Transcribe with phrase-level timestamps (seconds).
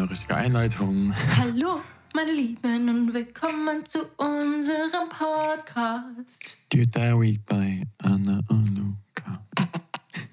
[0.00, 1.14] Keine richtige Einleitung.
[1.36, 1.80] Hallo,
[2.14, 6.56] meine Lieben, und willkommen zu unserem Podcast.
[6.72, 9.44] Dear Diary bei Anna und Luca.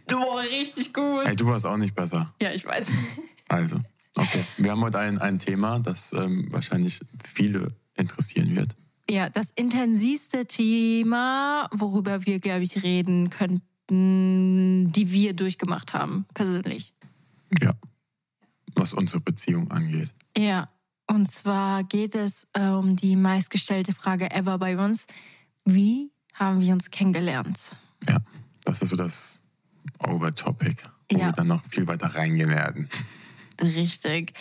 [0.07, 1.25] Boah, richtig gut.
[1.25, 2.33] Ey, du warst auch nicht besser.
[2.41, 2.87] Ja, ich weiß.
[3.49, 3.81] Also,
[4.15, 4.45] okay.
[4.57, 8.73] Wir haben heute ein, ein Thema, das ähm, wahrscheinlich viele interessieren wird.
[9.09, 16.93] Ja, das intensivste Thema, worüber wir, glaube ich, reden könnten, die wir durchgemacht haben, persönlich.
[17.61, 17.73] Ja.
[18.77, 20.13] Was unsere Beziehung angeht.
[20.37, 20.69] Ja,
[21.07, 25.05] und zwar geht es äh, um die meistgestellte Frage ever bei uns.
[25.65, 27.75] Wie haben wir uns kennengelernt?
[28.07, 28.17] Ja.
[28.65, 29.41] Das ist so das
[29.99, 30.75] Over-Topic,
[31.11, 31.27] wo Ja.
[31.27, 32.89] wir dann noch viel weiter reingehen werden.
[33.61, 34.33] Richtig.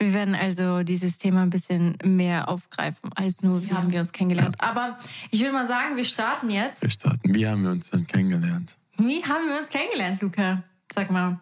[0.00, 4.12] Wir werden also dieses Thema ein bisschen mehr aufgreifen, als nur, wie haben wir uns
[4.12, 4.60] kennengelernt.
[4.60, 4.98] Aber
[5.30, 6.82] ich will mal sagen, wir starten jetzt.
[6.82, 7.34] Wir starten.
[7.34, 8.76] Wie haben wir uns denn kennengelernt?
[8.96, 10.62] Wie haben wir uns kennengelernt, Luca?
[10.92, 11.40] Sag mal,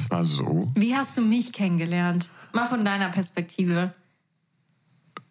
[0.00, 2.30] Es war so, wie hast du mich kennengelernt?
[2.54, 3.92] Mal von deiner Perspektive.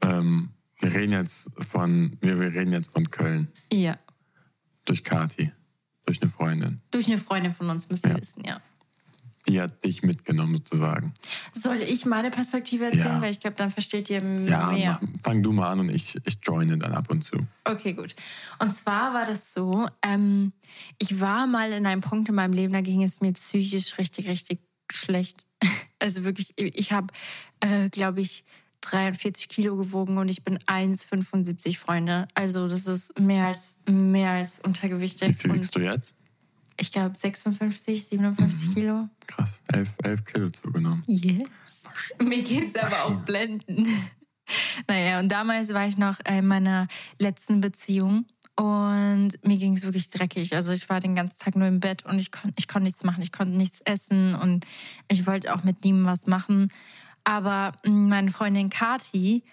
[0.01, 0.49] ähm,
[0.79, 3.47] wir reden jetzt von, wir, wir reden jetzt von Köln.
[3.73, 3.97] Ja.
[4.85, 5.51] Durch Kati.
[6.05, 6.79] Durch eine Freundin.
[6.91, 8.21] Durch eine Freundin von uns, müsst ihr Ja.
[8.21, 8.61] wissen, ja.
[9.49, 11.11] Die hat dich mitgenommen sozusagen.
[11.53, 13.15] Soll ich meine Perspektive erzählen?
[13.15, 13.21] Ja.
[13.21, 14.99] Weil ich glaube, dann versteht ihr Ja, mehr.
[15.01, 17.37] mach, fang du mal an und ich, ich joine dann ab und zu.
[17.65, 18.15] Okay, gut.
[18.59, 20.53] Und zwar war das so, ähm,
[20.99, 24.27] ich war mal in einem Punkt in meinem Leben, da ging es mir psychisch richtig,
[24.27, 24.59] richtig
[24.91, 25.45] schlecht.
[26.01, 27.07] Also wirklich, ich habe,
[27.59, 28.45] äh, glaube ich,
[28.81, 32.29] 43 Kilo gewogen und ich bin 1,75 Freunde.
[32.35, 35.35] Also das ist mehr als, mehr als Wie untergewichtig.
[35.35, 36.15] viel wiegst du jetzt?
[36.79, 39.09] Ich glaube 56, 57 Kilo.
[39.27, 41.03] Krass, 11, 11 Kilo zugenommen.
[41.07, 41.47] Yes.
[42.21, 43.85] Mir geht's aber auch blenden.
[44.87, 46.87] Naja, und damals war ich noch in meiner
[47.19, 50.55] letzten Beziehung und mir ging es wirklich dreckig.
[50.55, 53.03] Also ich war den ganzen Tag nur im Bett und ich, kon ich konnte nichts
[53.03, 54.65] machen, ich konnte nichts essen und
[55.07, 56.71] ich wollte auch mit niemandem was machen.
[57.23, 59.43] Aber mm, meine Freundin Kati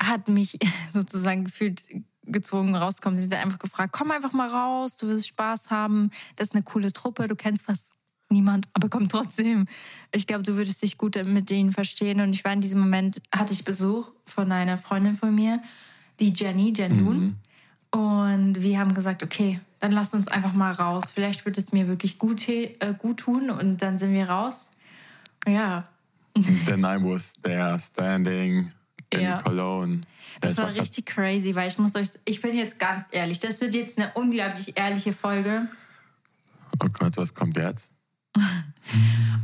[0.00, 0.58] hat mich
[0.92, 1.84] sozusagen gefühlt
[2.24, 3.16] gezwungen rauszukommen.
[3.16, 6.62] Sie sind einfach gefragt, komm einfach mal raus, du wirst Spaß haben, das ist eine
[6.62, 7.92] coole Truppe, du kennst fast
[8.32, 9.66] niemand, aber komm trotzdem.
[10.10, 12.20] Ich glaube, du würdest dich gut mit denen verstehen.
[12.20, 15.62] Und ich war in diesem Moment, hatte ich Besuch von einer Freundin von mir,
[16.18, 17.20] die Jenny, Jen Loon.
[17.20, 17.36] Mhm.
[18.00, 21.10] Und wir haben gesagt, okay, dann lass uns einfach mal raus.
[21.10, 23.50] Vielleicht wird es mir wirklich gut, äh, gut tun.
[23.50, 24.70] Und dann sind wir raus.
[25.46, 25.84] Ja.
[26.34, 28.72] The night was there, standing
[29.12, 29.40] in ja.
[29.40, 30.02] Cologne.
[30.40, 33.74] Das, war richtig crazy, weil ich muss euch, ich bin jetzt ganz ehrlich, das wird
[33.74, 35.68] jetzt eine unglaublich ehrliche Folge.
[36.82, 37.92] Oh Gott, was kommt jetzt?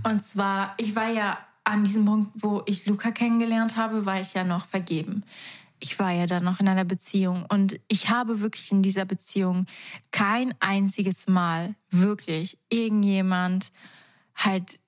[0.02, 4.34] Und zwar, ich war ja an diesem Punkt, wo ich Luca kennengelernt habe, war ich
[4.34, 5.22] ja noch vergeben.
[5.80, 9.66] Ich war ja dann noch in einer Beziehung und ich habe wirklich in dieser Beziehung
[10.10, 13.70] kein einziges Mal wirklich irgendjemand
[14.34, 14.80] halt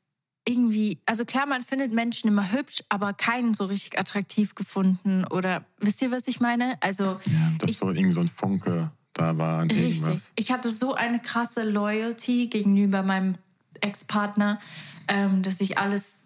[0.51, 5.65] irgendwie, also klar, man findet Menschen immer hübsch, aber keinen so richtig attraktiv gefunden oder
[5.79, 6.77] wisst ihr, was ich meine?
[6.81, 9.63] Also ja, dass ich, so irgendwie so ein Funke da war.
[9.65, 10.01] Richtig.
[10.01, 10.33] Irgendwas.
[10.37, 13.37] Ich hatte so eine krasse Loyalty gegenüber meinem
[13.81, 14.61] Ex-Partner,
[15.09, 16.21] ähm, dass ich alles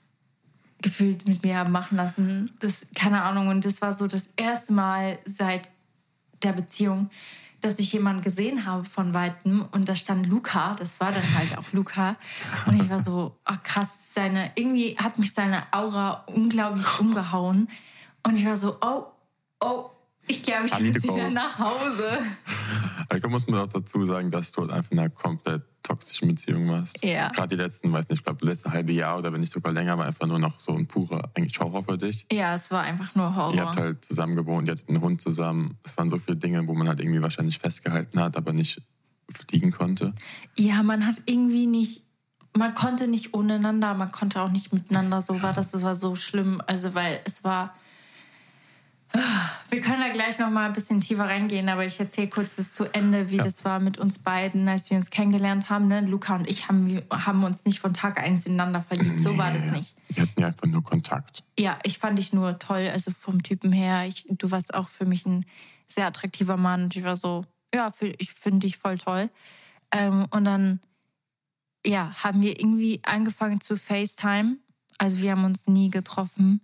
[0.82, 2.50] gefühlt mit mir habe machen lassen.
[2.60, 3.48] Das, keine Ahnung.
[3.48, 5.70] Und das war so das erste Mal seit
[6.42, 7.10] der Beziehung,
[7.64, 11.56] dass ich jemanden gesehen habe von Weitem und da stand Luca, das war dann halt
[11.56, 12.14] auch Luca.
[12.66, 17.68] Und ich war so, ach krass, seine, irgendwie hat mich seine Aura unglaublich umgehauen.
[18.22, 19.04] Und ich war so, oh,
[19.60, 19.90] oh,
[20.26, 22.18] ich glaube, ich muss wieder nach Hause.
[23.08, 26.68] Da muss man auch dazu sagen, dass du halt einfach in einer komplett toxischen Beziehung
[26.68, 27.02] warst.
[27.04, 27.28] Ja.
[27.28, 29.96] Gerade die letzten, weiß nicht, ich glaube, letzte halbe Jahr oder wenn nicht sogar länger,
[29.96, 32.26] war einfach nur noch so ein purer eigentlich Horror für dich.
[32.32, 33.54] Ja, es war einfach nur Horror.
[33.54, 35.78] Ihr habt halt zusammen gewohnt, ihr hattet einen Hund zusammen.
[35.84, 38.82] Es waren so viele Dinge, wo man halt irgendwie wahrscheinlich festgehalten hat, aber nicht
[39.30, 40.14] fliegen konnte.
[40.56, 42.02] Ja, man hat irgendwie nicht,
[42.56, 45.22] man konnte nicht ohneinander, man konnte auch nicht miteinander.
[45.22, 46.60] So war das, das war so schlimm.
[46.66, 47.74] Also, weil es war
[49.74, 52.72] wir können da gleich noch mal ein bisschen tiefer reingehen, aber ich erzähle kurz das
[52.72, 53.44] zu Ende, wie ja.
[53.44, 55.88] das war mit uns beiden, als wir uns kennengelernt haben.
[55.88, 56.02] Ne?
[56.02, 59.16] Luca und ich haben, haben uns nicht von Tag eins ineinander verliebt.
[59.16, 59.96] Nee, so war das nicht.
[60.10, 61.42] Wir hatten ja einfach nur Kontakt.
[61.58, 64.06] Ja, ich fand dich nur toll, also vom Typen her.
[64.06, 65.44] Ich, du warst auch für mich ein
[65.88, 67.44] sehr attraktiver Mann und ich war so,
[67.74, 69.28] ja, ich finde dich voll toll.
[69.90, 70.78] Ähm, und dann,
[71.84, 74.58] ja, haben wir irgendwie angefangen zu FaceTime.
[74.98, 76.60] Also wir haben uns nie getroffen.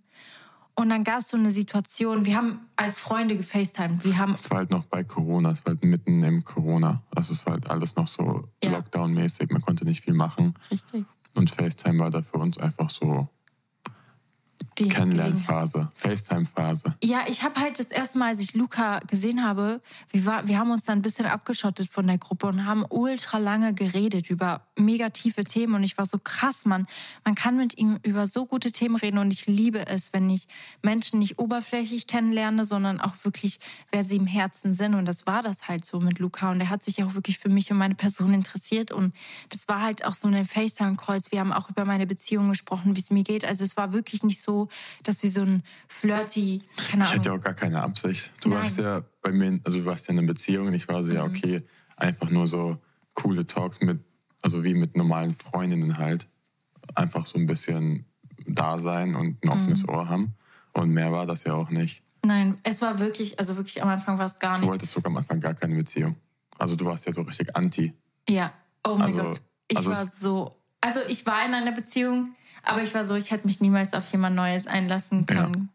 [0.75, 4.03] Und dann gab es so eine Situation, wir haben als Freunde gefacetimed.
[4.03, 7.03] Wir haben es war halt noch bei Corona, es war halt mitten im Corona.
[7.13, 8.71] Also es war halt alles noch so ja.
[8.71, 10.55] Lockdown-mäßig, man konnte nicht viel machen.
[10.71, 11.05] Richtig.
[11.35, 13.27] Und FaceTime war da für uns einfach so
[14.85, 16.95] die Kennenlernphase, FaceTime-Phase.
[17.03, 20.57] Ja, ich habe halt das erste Mal, als ich Luca gesehen habe, wir, war, wir
[20.57, 24.61] haben uns dann ein bisschen abgeschottet von der Gruppe und haben ultra lange geredet über
[24.77, 25.75] mega tiefe Themen.
[25.75, 26.87] Und ich war so krass, man,
[27.23, 29.17] man kann mit ihm über so gute Themen reden.
[29.17, 30.47] Und ich liebe es, wenn ich
[30.81, 33.59] Menschen nicht oberflächlich kennenlerne, sondern auch wirklich,
[33.91, 34.95] wer sie im Herzen sind.
[34.95, 36.51] Und das war das halt so mit Luca.
[36.51, 38.91] Und er hat sich auch wirklich für mich und meine Person interessiert.
[38.91, 39.13] Und
[39.49, 41.31] das war halt auch so ein FaceTime-Kreuz.
[41.31, 43.45] Wir haben auch über meine Beziehung gesprochen, wie es mir geht.
[43.45, 44.69] Also es war wirklich nicht so,
[45.03, 47.13] dass wir so ein flirty, keine Ahnung.
[47.13, 48.31] Ich hatte auch gar keine Absicht.
[48.41, 48.59] Du Nein.
[48.59, 51.11] warst ja bei mir, also du warst ja in einer Beziehung und ich war so,
[51.11, 51.17] mhm.
[51.17, 51.63] ja, okay,
[51.97, 52.77] einfach nur so
[53.13, 53.99] coole Talks mit,
[54.41, 56.27] also wie mit normalen Freundinnen halt.
[56.95, 58.05] Einfach so ein bisschen
[58.45, 59.89] da sein und ein offenes mhm.
[59.89, 60.35] Ohr haben.
[60.73, 62.03] Und mehr war das ja auch nicht.
[62.23, 64.63] Nein, es war wirklich, also wirklich am Anfang war es gar nicht.
[64.63, 66.15] Du wolltest sogar am Anfang gar keine Beziehung.
[66.57, 67.93] Also du warst ja so richtig anti.
[68.29, 68.53] Ja,
[68.85, 69.41] oh mein also, Gott.
[69.67, 73.31] Ich also war so, also ich war in einer Beziehung, aber ich war so, ich
[73.31, 75.53] hätte mich niemals auf jemand Neues einlassen können.
[75.53, 75.67] Ja.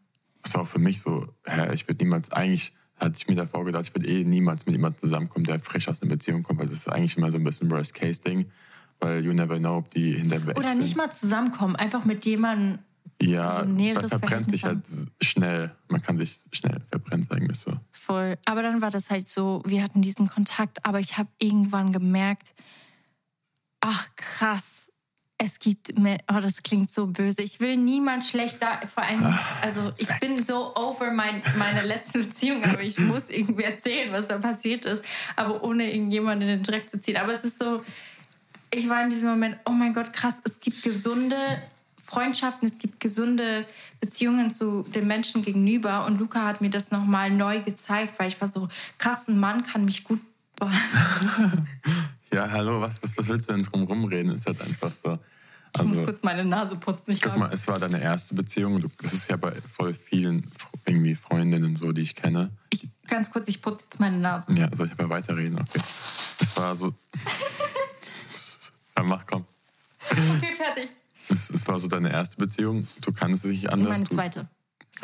[0.43, 3.65] Das war auch für mich so, hä, ich würde niemals, eigentlich hatte ich mir davor
[3.65, 6.67] gedacht, ich würde eh niemals mit jemandem zusammenkommen, der frisch aus einer Beziehung kommt, weil
[6.67, 8.49] das ist eigentlich immer so ein bisschen Worst-Case-Ding,
[8.99, 12.79] weil you never know, ob die hinter Oder nicht mal zusammenkommen, einfach mit jemandem
[13.21, 14.85] ja, so man verbrennt sich halt
[15.21, 15.75] schnell.
[15.87, 17.71] Man kann sich schnell verbrennen, sagen wir so.
[17.91, 18.37] Voll.
[18.45, 22.53] Aber dann war das halt so, wir hatten diesen Kontakt, aber ich habe irgendwann gemerkt,
[23.81, 24.86] ach krass,
[25.39, 27.43] es gibt mehr, oh, das klingt so böse.
[27.43, 32.19] Ich will niemand schlechter, vor allem, ah, also ich bin so over mein, meine letzte
[32.19, 35.03] Beziehung, aber ich muss irgendwie erzählen, was da passiert ist,
[35.35, 37.17] aber ohne irgendjemanden in den Dreck zu ziehen.
[37.17, 37.83] Aber es ist so,
[38.71, 41.37] ich war in diesem Moment, oh mein Gott, krass, es gibt gesunde
[42.03, 43.65] Freundschaften, es gibt gesunde
[43.99, 48.41] Beziehungen zu den Menschen gegenüber und Luca hat mir das nochmal neu gezeigt, weil ich
[48.41, 50.19] war so, krass, ein Mann kann mich gut
[52.33, 54.35] Ja, hallo, was, was, was willst du denn drum rumreden?
[54.35, 55.19] Ist halt einfach so.
[55.73, 57.11] Also, ich muss kurz meine Nase putzen.
[57.11, 58.83] Ich guck mal, es war deine erste Beziehung.
[59.01, 60.49] Das ist ja bei voll vielen
[60.85, 62.51] irgendwie Freundinnen so, die ich kenne.
[62.69, 64.51] Ich, ganz kurz, ich putze jetzt meine Nase.
[64.53, 65.59] Ja, soll ich aber weiterreden?
[65.59, 65.81] Okay.
[66.39, 66.93] Es war so.
[68.95, 69.45] Dann mach, komm.
[70.09, 70.89] Okay, fertig.
[71.29, 72.87] Es, es, war so deine erste Beziehung.
[73.01, 73.89] Du kannst es nicht anders.
[73.89, 74.49] Meine zweite.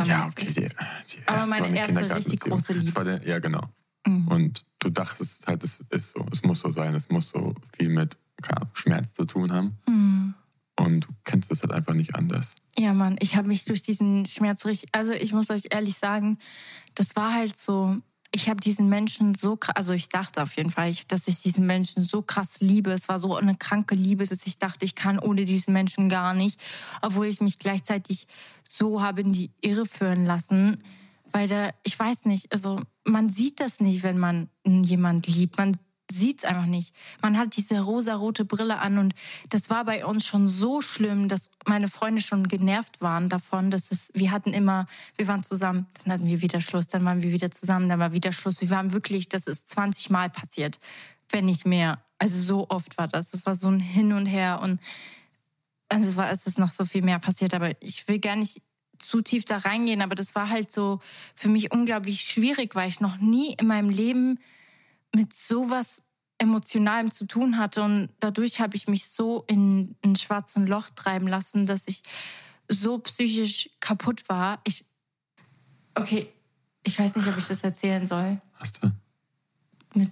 [0.06, 0.48] ja, okay.
[0.48, 3.03] Die, die aber meine erste richtig große Liebe.
[3.03, 3.70] Der, ja, genau.
[4.06, 4.28] Mhm.
[4.28, 7.90] Und du dachtest halt, es ist so, es muss so sein, es muss so viel
[7.90, 8.18] mit
[8.74, 9.78] Schmerz zu tun haben.
[9.88, 10.34] Mhm.
[10.80, 12.56] Und du kennst es halt einfach nicht anders.
[12.78, 14.90] Ja, Mann, ich habe mich durch diesen Schmerz richtig.
[14.92, 16.38] Also, ich muss euch ehrlich sagen,
[16.96, 17.98] das war halt so.
[18.36, 21.68] Ich habe diesen Menschen so krass, also ich dachte auf jeden Fall, dass ich diesen
[21.68, 22.90] Menschen so krass liebe.
[22.92, 26.34] Es war so eine kranke Liebe, dass ich dachte, ich kann ohne diesen Menschen gar
[26.34, 26.60] nicht.
[27.04, 28.28] Obwohl ich mich gleichzeitig
[28.64, 30.82] so habe in die Irre führen lassen.
[31.34, 35.58] Weil der, ich weiß nicht, also man sieht das nicht, wenn man jemand liebt.
[35.58, 35.78] Man
[36.12, 36.94] sieht es einfach nicht.
[37.22, 39.16] Man hat diese rosa-rote Brille an und
[39.50, 43.92] das war bei uns schon so schlimm, dass meine Freunde schon genervt waren davon, dass
[43.92, 44.86] es, wir hatten immer,
[45.18, 48.13] wir waren zusammen, dann hatten wir wieder Schluss, dann waren wir wieder zusammen, dann war
[48.13, 48.62] wieder Schluss.
[48.62, 50.80] Wir waren wirklich, das ist 20 Mal passiert,
[51.30, 52.00] wenn nicht mehr.
[52.20, 53.34] Also so oft war das.
[53.34, 54.80] Es war so ein Hin und Her und
[55.90, 58.62] also es war, es ist noch so viel mehr passiert, aber ich will gar nicht
[59.04, 61.00] zu tief da reingehen, aber das war halt so
[61.36, 64.40] für mich unglaublich schwierig, weil ich noch nie in meinem Leben
[65.14, 66.02] mit sowas
[66.38, 67.84] Emotionalem zu tun hatte.
[67.84, 72.04] Und dadurch habe ich mich so in ein schwarzen Loch treiben lassen, dass ich
[72.68, 74.60] so psychisch kaputt war.
[74.64, 74.86] Ich.
[75.96, 76.32] Okay,
[76.84, 78.42] ich weiß nicht, ob ich das erzählen soll.
[78.56, 78.92] Hast du?
[79.94, 80.10] Mit,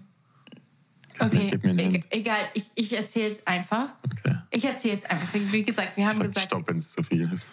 [1.20, 3.94] okay, gib mir, mir egal, ich, ich erzähle es einfach.
[4.06, 4.41] Okay.
[4.54, 5.34] Ich erzähle es einfach.
[5.34, 6.48] Wie, gesagt, wir haben sag gesagt.
[6.48, 7.48] Stopp, wenn es zu viel ist.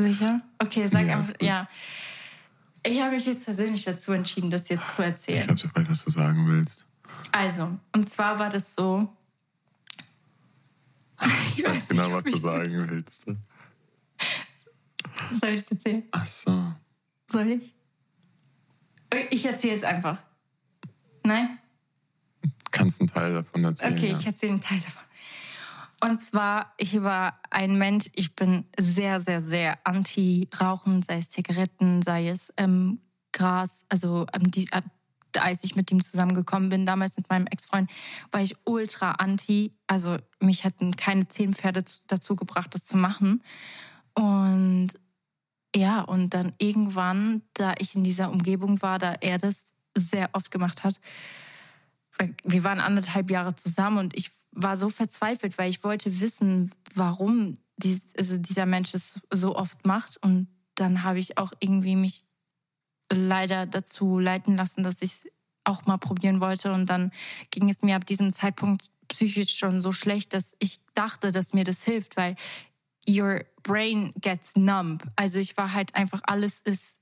[0.00, 0.38] Sicher?
[0.58, 1.34] Okay, sag ja, einfach.
[1.40, 1.68] Ja.
[2.82, 5.40] Ich habe mich jetzt persönlich dazu entschieden, das jetzt zu erzählen.
[5.40, 6.86] Ich glaube, ich weiß, was du sagen willst.
[7.32, 9.14] Also, und zwar war das so.
[11.56, 13.26] Ich weiß genau, was du sagen willst.
[15.32, 16.04] Soll ich es erzählen?
[16.12, 16.72] Ach so.
[17.30, 17.74] Soll ich?
[19.30, 20.18] Ich erzähle es einfach.
[21.24, 21.58] Nein?
[22.70, 23.92] Kannst einen Teil davon erzählen.
[23.92, 24.18] Okay, ja.
[24.18, 25.02] ich erzähle einen Teil davon.
[26.00, 32.02] Und zwar, ich war ein Mensch, ich bin sehr, sehr, sehr anti-Rauchen, sei es Zigaretten,
[32.02, 33.00] sei es ähm,
[33.32, 34.82] Gras, also ähm, die, äh,
[35.38, 37.90] als ich mit ihm zusammengekommen bin, damals mit meinem Ex-Freund,
[38.30, 39.72] war ich ultra anti.
[39.86, 43.42] Also mich hätten keine zehn Pferde dazu gebracht, das zu machen.
[44.14, 44.90] Und
[45.74, 50.50] ja, und dann irgendwann, da ich in dieser Umgebung war, da er das sehr oft
[50.50, 51.00] gemacht hat,
[52.44, 57.58] wir waren anderthalb Jahre zusammen und ich war so verzweifelt, weil ich wollte wissen, warum
[57.76, 60.16] dies, also dieser Mensch es so oft macht.
[60.18, 62.24] Und dann habe ich auch irgendwie mich
[63.10, 65.26] leider dazu leiten lassen, dass ich es
[65.64, 66.72] auch mal probieren wollte.
[66.72, 67.12] Und dann
[67.50, 71.64] ging es mir ab diesem Zeitpunkt psychisch schon so schlecht, dass ich dachte, dass mir
[71.64, 72.36] das hilft, weil
[73.08, 75.02] your brain gets numb.
[75.16, 77.00] Also ich war halt einfach, alles ist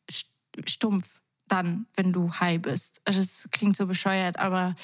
[0.66, 3.00] stumpf dann, wenn du high bist.
[3.04, 4.76] Das klingt so bescheuert, aber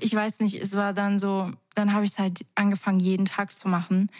[0.00, 3.56] ich weiß nicht, es war dann so, dann habe ich es halt angefangen, jeden Tag
[3.56, 4.10] zu machen.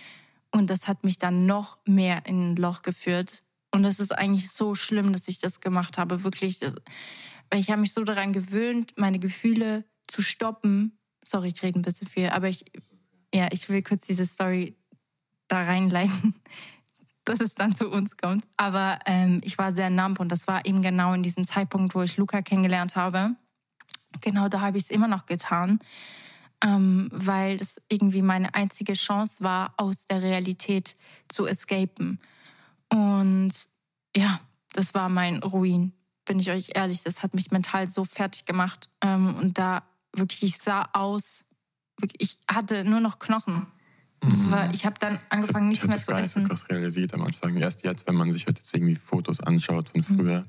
[0.51, 3.43] Und das hat mich dann noch mehr in ein Loch geführt.
[3.73, 6.61] Und das ist eigentlich so schlimm, dass ich das gemacht habe, wirklich.
[6.61, 10.99] Weil ich habe mich so daran gewöhnt, meine Gefühle zu stoppen.
[11.25, 12.65] Sorry, ich rede ein bisschen viel, aber ich,
[13.33, 14.77] ja, ich will kurz diese Story
[15.47, 16.35] da reinleiten,
[17.25, 18.45] dass es dann zu uns kommt.
[18.57, 22.03] Aber ähm, ich war sehr numb und das war eben genau in diesem Zeitpunkt, wo
[22.03, 23.37] ich Luca kennengelernt habe.
[24.21, 25.79] Genau da habe ich es immer noch getan,
[26.63, 30.97] ähm, weil das irgendwie meine einzige Chance war, aus der Realität
[31.29, 32.19] zu escapen.
[32.89, 33.53] Und
[34.17, 34.41] ja,
[34.73, 35.93] das war mein Ruin,
[36.25, 37.03] bin ich euch ehrlich.
[37.03, 38.91] Das hat mich mental so fertig gemacht.
[39.01, 39.83] Ähm, und da
[40.15, 41.45] wirklich, ich sah aus,
[42.19, 43.67] ich hatte nur noch Knochen.
[44.21, 44.75] Das war, mhm.
[44.75, 46.43] ich habe dann angefangen, nichts mehr zu essen.
[46.43, 47.57] Ich habe das krass realisiert am Anfang.
[47.57, 50.05] Erst jetzt, wenn man sich halt jetzt irgendwie Fotos anschaut von mhm.
[50.05, 50.47] früher, mhm.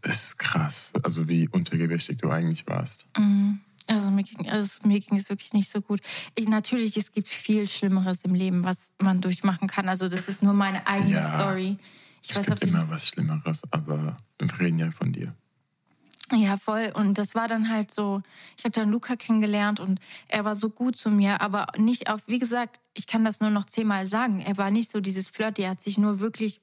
[0.00, 3.08] Es ist krass, also wie untergewichtig du eigentlich warst.
[3.16, 3.60] Mhm.
[3.86, 6.00] Also mir ging, also mir ging es wirklich nicht so gut.
[6.34, 9.88] Ich, natürlich, es gibt viel Schlimmeres im Leben, was man durchmachen kann.
[9.88, 11.78] Also das ist nur meine eigene ja, Story.
[12.22, 15.34] Ich es weiß gibt immer was Schlimmeres, aber wir reden ja von dir.
[16.32, 16.92] Ja, voll.
[16.94, 18.22] Und das war dann halt so,
[18.56, 22.22] ich habe dann Luca kennengelernt und er war so gut zu mir, aber nicht auf,
[22.26, 25.58] wie gesagt, ich kann das nur noch zehnmal sagen, er war nicht so dieses Flirt,
[25.58, 26.60] er hat sich nur wirklich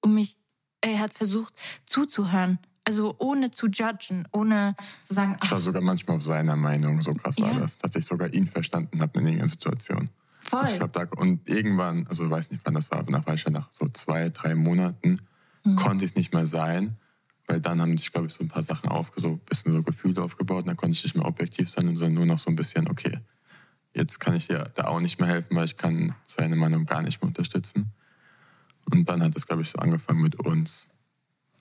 [0.00, 0.36] um mich,
[0.84, 2.58] er hat versucht zuzuhören.
[2.86, 5.36] Also ohne zu judgen, ohne zu sagen.
[5.40, 7.46] Ach, ich war sogar manchmal auf seiner Meinung, so krass ja.
[7.46, 10.10] war das, dass ich sogar ihn verstanden habe in irgendeiner Situation.
[10.42, 10.68] Voll.
[10.68, 13.68] Ich glaub, da, und irgendwann, also ich weiß nicht, wann das war, aber nach, nach
[13.72, 15.22] so zwei, drei Monaten
[15.64, 15.76] mhm.
[15.76, 16.96] konnte ich es nicht mehr sein,
[17.46, 20.22] weil dann haben sich, glaube ich, so ein paar Sachen aufgebaut, ein bisschen so Gefühle
[20.22, 22.56] aufgebaut und dann konnte ich nicht mehr objektiv sein und dann nur noch so ein
[22.56, 23.18] bisschen, okay,
[23.94, 27.00] jetzt kann ich dir da auch nicht mehr helfen, weil ich kann seine Meinung gar
[27.00, 27.92] nicht mehr unterstützen.
[28.90, 30.88] Und dann hat es, glaube ich, so angefangen mit uns.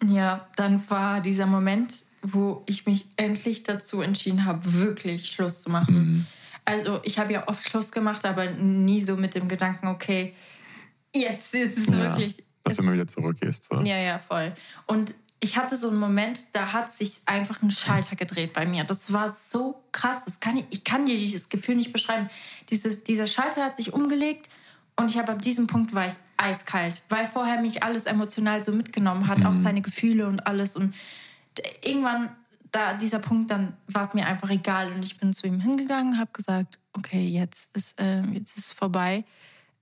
[0.08, 5.70] Ja, dann war dieser Moment, wo ich mich endlich dazu entschieden habe, wirklich Schluss zu
[5.70, 5.96] machen.
[5.96, 6.26] Mhm.
[6.66, 10.34] Also ich habe ja oft Schluss gemacht, aber nie so mit dem Gedanken, okay,
[11.14, 12.44] jetzt ist es ja, wirklich.
[12.64, 13.66] Dass du immer wieder zurückgehst.
[13.66, 13.82] So.
[13.82, 14.54] Ja, ja, voll.
[14.88, 18.86] Und ich hatte so einen Moment, da hat sich einfach ein Schalter gedreht bei mir.
[18.86, 20.24] Das war so krass.
[20.24, 22.30] Das kann ich, ich kann dir dieses Gefühl nicht beschreiben.
[22.70, 24.50] Dieses, dieser Schalter hat sich umgelegt
[24.96, 28.72] und ich habe ab diesem Punkt war ich eiskalt, weil vorher mich alles emotional so
[28.72, 29.48] mitgenommen hat, mhm.
[29.48, 30.76] auch seine Gefühle und alles.
[30.76, 30.94] Und
[31.82, 32.36] irgendwann,
[32.72, 36.20] da dieser Punkt, dann war es mir einfach egal und ich bin zu ihm hingegangen,
[36.20, 39.26] habe gesagt, okay, jetzt ist äh, jetzt ist vorbei.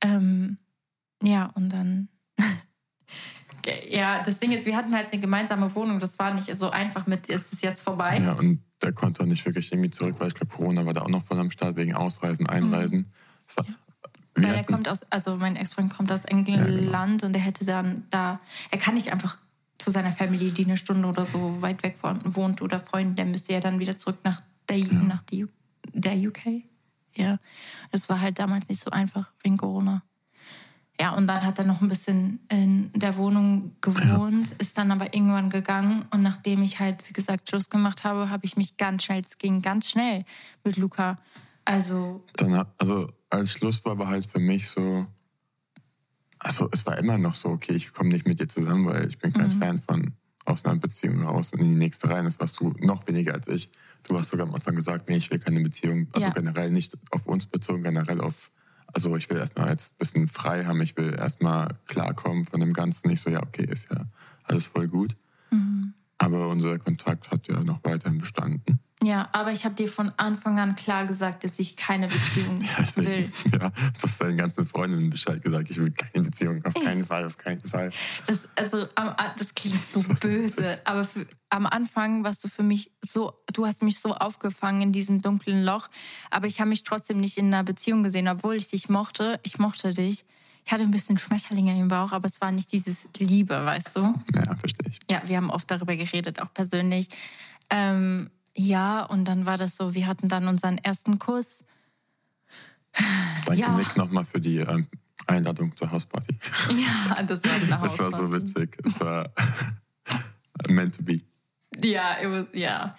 [0.01, 0.57] Ähm,
[1.21, 2.07] ja und dann
[3.89, 5.99] ja, das Ding ist, wir hatten halt eine gemeinsame Wohnung.
[5.99, 8.19] Das war nicht so einfach mit, ist es jetzt vorbei.
[8.19, 11.01] Ja, und der konnte auch nicht wirklich irgendwie zurück, weil ich glaube, Corona war da
[11.01, 12.99] auch noch voll am Start wegen Ausreisen, Einreisen.
[12.99, 13.57] Mhm.
[13.57, 13.73] War, ja.
[14.35, 17.25] Weil er kommt aus, also mein Ex-Freund kommt aus England ja, genau.
[17.25, 19.37] und er hätte dann da, er kann nicht einfach
[19.77, 23.53] zu seiner Familie, die eine Stunde oder so weit weg wohnt oder Freunde, der müsste
[23.53, 24.93] ja dann wieder zurück nach der, ja.
[24.93, 25.47] nach die,
[25.93, 26.63] der UK.
[27.13, 27.39] Ja,
[27.91, 30.03] das war halt damals nicht so einfach wegen Corona.
[30.99, 34.55] Ja, und dann hat er noch ein bisschen in der Wohnung gewohnt, ja.
[34.59, 36.05] ist dann aber irgendwann gegangen.
[36.11, 39.37] Und nachdem ich halt, wie gesagt, Schluss gemacht habe, habe ich mich ganz schnell, es
[39.39, 40.25] ging ganz schnell
[40.63, 41.17] mit Luca.
[41.65, 42.23] Also.
[42.35, 45.07] Dann, also als Schluss war aber halt für mich so,
[46.39, 49.17] also es war immer noch so, okay, ich komme nicht mit dir zusammen, weil ich
[49.17, 49.59] bin kein mhm.
[49.59, 50.13] Fan von
[50.45, 52.25] aus einer Beziehung raus und in die nächste rein.
[52.25, 53.69] Das warst du noch weniger als ich.
[54.03, 56.33] Du hast sogar am Anfang gesagt, nee, ich will keine Beziehung, also ja.
[56.33, 58.51] generell nicht auf uns bezogen, generell auf
[58.93, 62.73] also ich will erstmal jetzt ein bisschen frei haben, ich will erstmal klarkommen von dem
[62.73, 63.09] Ganzen.
[63.09, 64.05] Ich so, ja, okay, ist ja
[64.43, 65.15] alles voll gut.
[65.49, 65.93] Mhm.
[66.21, 68.79] Aber unser Kontakt hat ja noch weiterhin bestanden.
[69.03, 72.95] Ja, aber ich habe dir von Anfang an klar gesagt, dass ich keine Beziehung ja,
[73.03, 73.31] will.
[73.51, 77.25] Ja, du hast deinen ganzen Freundinnen Bescheid gesagt, ich will keine Beziehung, auf keinen Fall,
[77.25, 77.89] auf keinen Fall.
[78.27, 78.87] Das, also,
[79.39, 83.65] das klingt so das böse, aber für, am Anfang warst du für mich so, du
[83.65, 85.89] hast mich so aufgefangen in diesem dunklen Loch,
[86.29, 89.39] aber ich habe mich trotzdem nicht in einer Beziehung gesehen, obwohl ich dich mochte.
[89.41, 90.25] Ich mochte dich.
[90.65, 94.13] Ich hatte ein bisschen Schmetterlinge im Bauch, aber es war nicht dieses Liebe, weißt du?
[94.33, 94.99] Ja, verstehe ich.
[95.09, 97.09] Ja, wir haben oft darüber geredet, auch persönlich.
[97.69, 101.63] Ähm, ja, und dann war das so, wir hatten dann unseren ersten Kuss.
[103.45, 103.75] Danke ja.
[103.75, 104.87] Nick nochmal für die ähm,
[105.27, 106.37] Einladung zur Hausparty.
[106.69, 107.81] Ja, das war eine Hausparty.
[107.97, 108.77] Das war so witzig.
[108.83, 109.31] Es war
[110.69, 111.21] meant to be.
[111.83, 112.95] Ja, was, ja.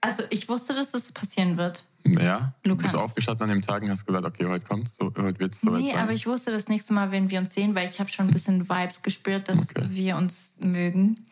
[0.00, 1.84] Also ich wusste, dass das passieren wird.
[2.04, 2.54] Ja?
[2.64, 2.76] Luca.
[2.76, 5.54] Du bist aufgestanden an dem Tag und hast gesagt, okay, heute kommt so, heute wird
[5.54, 5.98] es soweit Nee, sein.
[5.98, 8.32] aber ich wusste das nächste Mal, wenn wir uns sehen, weil ich habe schon ein
[8.32, 9.86] bisschen Vibes gespürt, dass okay.
[9.90, 11.26] wir uns mögen.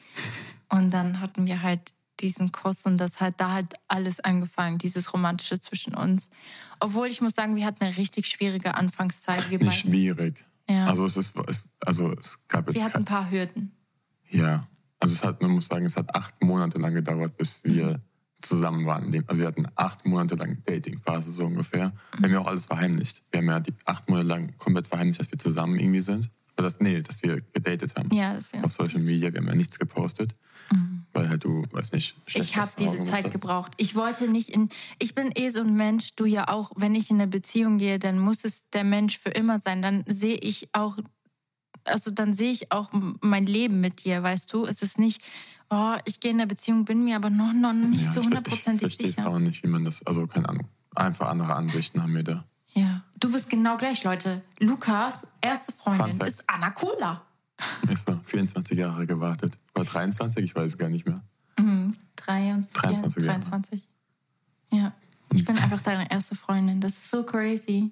[0.69, 1.81] Und dann hatten wir halt
[2.21, 6.29] diesen Kuss und das hat da halt alles angefangen, dieses Romantische zwischen uns.
[6.81, 9.51] Obwohl ich muss sagen, wir hatten eine richtig schwierige Anfangszeit.
[9.51, 10.45] Wir Nicht schwierig.
[10.69, 10.87] Ja.
[10.87, 12.75] Also es ist, es, also es gab jetzt.
[12.75, 13.73] Wir hatten ein paar Hürden.
[14.31, 14.67] Ja.
[15.01, 17.99] Also es hat, man muss sagen, es hat acht Monate lang gedauert, bis wir mhm.
[18.41, 19.25] zusammen waren.
[19.27, 21.89] Also wir hatten acht Monate lang Dating-Phase so ungefähr.
[21.89, 21.93] Mhm.
[22.19, 23.23] Wir haben ja auch alles verheimlicht.
[23.31, 26.31] Wir haben ja die acht Monate lang komplett verheimlicht, dass wir zusammen irgendwie sind.
[26.59, 28.13] Oder das, nee, dass wir gedatet haben.
[28.13, 28.65] Ja, das wäre.
[28.65, 30.35] Auf Social Media, wir haben ja nichts gepostet.
[30.73, 31.07] Mhm.
[31.13, 32.17] Weil halt du, weiß nicht.
[32.27, 33.33] Ich habe diese Zeit hast.
[33.33, 33.73] gebraucht.
[33.77, 34.69] Ich wollte nicht in.
[34.99, 36.73] Ich bin eh so ein Mensch, du ja auch.
[36.77, 39.83] Wenn ich in eine Beziehung gehe, dann muss es der Mensch für immer sein.
[39.83, 40.97] Dann sehe ich auch.
[41.89, 44.65] Also dann sehe ich auch mein Leben mit dir, weißt du?
[44.65, 45.23] Es ist nicht,
[45.71, 48.97] oh, ich gehe in eine Beziehung, bin mir aber noch, noch nicht ja, so hundertprozentig
[48.97, 49.09] sicher.
[49.09, 52.25] Ich verstehe auch nicht, wie man das, also keine Ahnung, einfach andere Ansichten haben wir
[52.25, 52.45] da.
[52.75, 54.43] Ja, du bist genau gleich, Leute.
[54.59, 57.23] Lukas erste Freundin ist Anna Cola.
[58.07, 59.59] So, 24 Jahre gewartet.
[59.75, 61.23] Oder 23, ich weiß es gar nicht mehr.
[61.59, 63.89] Mhm, 23, 23, ja, 23.
[64.71, 64.93] Ja,
[65.33, 66.81] ich bin einfach deine erste Freundin.
[66.81, 67.91] Das ist so crazy.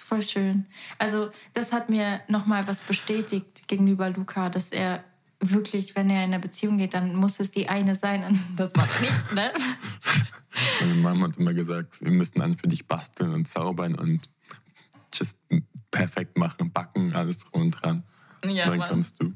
[0.00, 0.66] Das ist voll schön.
[0.96, 5.04] Also, das hat mir nochmal was bestätigt gegenüber Luca, dass er
[5.40, 8.74] wirklich, wenn er in eine Beziehung geht, dann muss es die eine sein und das
[8.76, 9.52] macht nicht, ne?
[10.80, 14.22] Meine Mama hat immer gesagt, wir müssen dann für dich basteln und zaubern und
[15.12, 15.38] just
[15.90, 18.02] perfekt machen, backen, alles drum und dran.
[18.42, 18.88] Ja, dann Mann.
[18.88, 19.34] kommst du.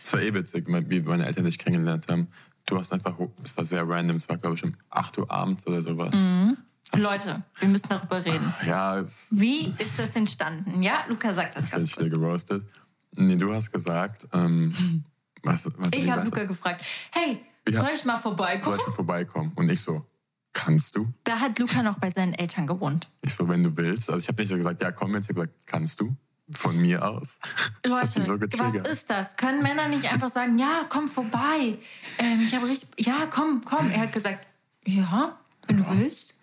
[0.00, 2.28] Es war eh witzig, wie meine Eltern dich kennengelernt haben.
[2.66, 5.66] Du hast einfach, es war sehr random, es war glaube ich um 8 Uhr abends
[5.66, 6.14] oder sowas.
[6.14, 6.56] Mhm.
[6.92, 8.54] Leute, wir müssen darüber reden.
[8.66, 10.82] Ja, es, Wie ist das entstanden?
[10.82, 12.06] Ja, Luca sagt das, das ganz kurz.
[12.06, 12.64] Ich gerostet.
[13.12, 15.04] Nee, du hast gesagt, ähm,
[15.42, 18.62] was, was Ich habe Luca gefragt, hey, ja, soll ich mal vorbeikommen?
[18.64, 19.52] Soll ich mal vorbeikommen?
[19.54, 20.04] Und ich so,
[20.52, 21.12] kannst du?
[21.24, 23.08] Da hat Luca noch bei seinen Eltern gewohnt.
[23.22, 24.10] Ich so, wenn du willst.
[24.10, 25.24] Also ich habe nicht so gesagt, ja, komm jetzt.
[25.24, 26.16] Ich habe gesagt, kannst du?
[26.50, 27.38] Von mir aus.
[27.86, 29.34] Leute, so was ist das?
[29.36, 31.78] Können Männer nicht einfach sagen, ja, komm vorbei?
[32.18, 33.90] Ähm, ich habe richtig, ja, komm, komm.
[33.90, 34.46] Er hat gesagt,
[34.84, 36.34] ja, wenn du willst.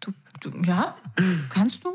[0.00, 0.96] Du, du, ja,
[1.48, 1.94] kannst du?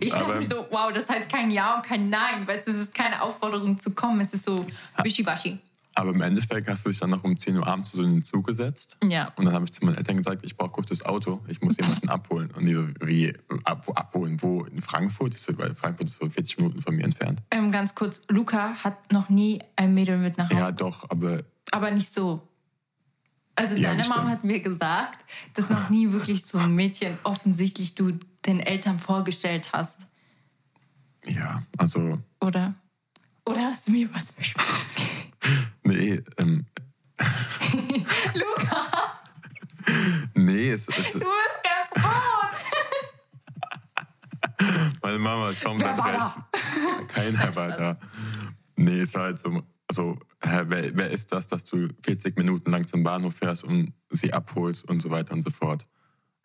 [0.00, 2.46] Ich dachte mir so, wow, das heißt kein Ja und kein Nein.
[2.46, 4.20] Weißt du, es ist keine Aufforderung zu kommen.
[4.20, 4.64] Es ist so
[5.02, 5.58] wischiwaschi.
[5.94, 8.22] Aber im Endeffekt hast du dich dann noch um 10 Uhr abends so in den
[8.22, 8.96] Zug gesetzt.
[9.06, 9.30] Ja.
[9.36, 11.76] Und dann habe ich zu meinen Eltern gesagt, ich brauche kurz das Auto, ich muss
[11.76, 12.50] jemanden abholen.
[12.52, 14.64] Und die so, wie, ab, abholen, wo?
[14.64, 15.34] In Frankfurt?
[15.34, 17.42] Ich so, weil Frankfurt ist so 40 Minuten von mir entfernt.
[17.50, 20.60] Ähm, ganz kurz, Luca hat noch nie ein Mädel mit nach Hause.
[20.60, 21.40] Ja, doch, aber
[21.72, 22.48] aber nicht so.
[23.54, 27.94] Also Ja, deine Mom hat mir gesagt, dass noch nie wirklich so ein Mädchen offensichtlich
[27.94, 28.12] du
[28.46, 30.06] den Eltern vorgestellt hast.
[31.26, 32.74] Ja, also, Oder?
[33.44, 35.32] Oder hast du mir was versprochen?
[35.84, 36.66] nee, ähm,
[38.34, 39.20] Luca,
[40.34, 42.32] nee, es, es, du bist ganz rot.
[45.02, 46.32] meine Mama kommt dann recht.
[47.08, 47.98] Keiner war da.
[48.76, 49.62] Nee, es war halt so,
[49.92, 53.92] also, hä, wer, wer ist das, dass du 40 Minuten lang zum Bahnhof fährst und
[54.08, 55.86] sie abholst und so weiter und so fort.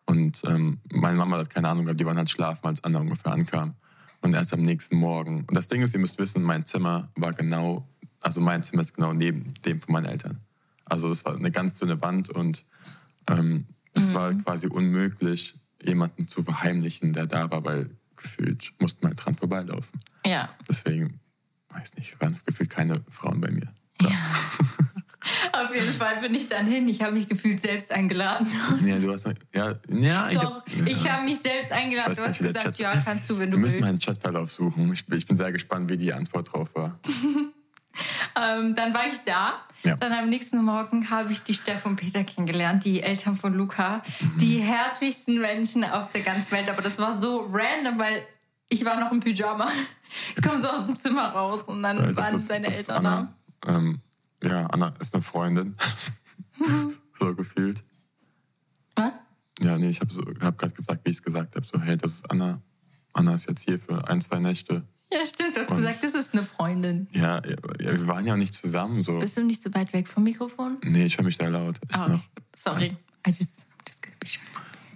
[0.04, 3.32] Und ähm, meine Mama hat keine Ahnung gehabt, die waren halt schlafen, als Anna ungefähr
[3.32, 3.74] ankam.
[4.20, 5.46] Und erst am nächsten Morgen.
[5.46, 7.88] Und das Ding ist, ihr müsst wissen, mein Zimmer war genau,
[8.20, 10.40] also mein Zimmer ist genau neben dem von meinen Eltern.
[10.84, 12.66] Also es war eine ganz dünne Wand und
[13.30, 19.08] ähm, es war quasi unmöglich, jemanden zu verheimlichen, der da war, weil gefühlt mussten wir
[19.08, 20.00] halt dran vorbeilaufen.
[20.26, 20.50] Ja.
[20.68, 21.20] Deswegen,
[21.80, 23.68] weiß nicht, waren gefühlt keine Frauen bei mir.
[25.52, 26.88] Auf jeden Fall bin ich dann hin.
[26.88, 28.46] Ich habe mich gefühlt selbst eingeladen.
[28.84, 31.12] Ja, du hast ja, ja, ich Doch, hab, ich ja.
[31.14, 32.14] habe mich selbst eingeladen.
[32.14, 33.80] Du hast gesagt, Chat- ja, kannst du, wenn du Wir müssen willst.
[33.82, 34.92] mal einen Chatverlauf suchen.
[34.92, 36.98] Ich, bin- ich bin sehr gespannt, wie die Antwort drauf war.
[38.40, 39.54] Ähm, dann war ich da.
[39.82, 39.96] Ja.
[39.96, 44.02] Dann am nächsten Morgen habe ich die Steff und Peter kennengelernt, die Eltern von Luca.
[44.20, 44.38] Mhm.
[44.38, 46.68] Die herzlichsten Menschen auf der ganzen Welt.
[46.70, 48.22] Aber das war so random, weil
[48.68, 49.68] ich war noch im Pyjama.
[50.34, 53.04] Ich komme so aus dem Zimmer raus und dann Weil waren seine das ist Eltern
[53.04, 53.34] da.
[53.66, 53.76] Anna.
[53.78, 54.00] Ähm,
[54.42, 55.76] ja, Anna ist eine Freundin.
[57.18, 57.84] so gefühlt.
[58.96, 59.14] Was?
[59.60, 61.66] Ja, nee, ich habe so, hab gerade gesagt, wie ich es gesagt habe.
[61.66, 62.62] So, hey, das ist Anna.
[63.12, 64.82] Anna ist jetzt hier für ein, zwei Nächte.
[65.12, 65.56] Ja, stimmt.
[65.56, 67.08] Du hast Und- gesagt, das ist eine Freundin.
[67.12, 69.02] Ja, ja, wir waren ja nicht zusammen.
[69.02, 69.18] So.
[69.18, 70.78] Bist du nicht so weit weg vom Mikrofon?
[70.84, 71.78] Nee, ich höre mich sehr laut.
[71.86, 72.20] Ich Ah, okay.
[72.56, 72.96] Sorry.
[73.26, 74.40] I just, I'm just gonna be shy.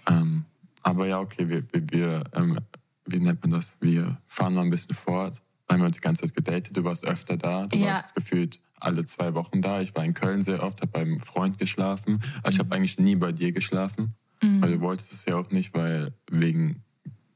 [0.09, 0.45] Ähm,
[0.83, 2.59] aber ja, okay, wir, wir, wir ähm,
[3.07, 3.77] wie nennt man das?
[3.81, 5.41] Wir fahren mal ein bisschen fort.
[5.69, 6.77] Wir haben die ganze Zeit gedatet.
[6.77, 7.67] Du warst öfter da.
[7.67, 7.89] Du Ja.
[7.89, 9.81] warst gefühlt alle zwei Wochen da.
[9.81, 12.21] Ich war in Köln sehr oft, habe beim Freund geschlafen.
[12.43, 14.15] Aber ich habe eigentlich nie bei dir geschlafen.
[14.43, 14.61] Mhm.
[14.63, 16.83] Weil du wolltest es ja auch nicht, weil wegen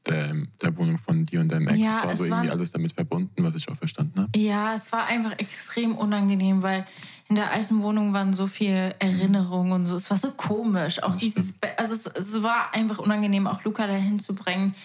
[0.05, 2.93] der, der Wohnung von dir und deinem Ex Ja, war so irgendwie war- alles damit
[2.93, 4.39] verbunden, was ich auch verstanden habe.
[4.39, 6.85] Ja, es war einfach extrem unangenehm, weil
[7.27, 9.95] in der alten Wohnung waren so viele Erinnerungen und so.
[9.95, 11.03] Es war so komisch.
[11.03, 14.75] Auch dieses, Be also es, es war einfach unangenehm, auch Luca dahin zu bringen.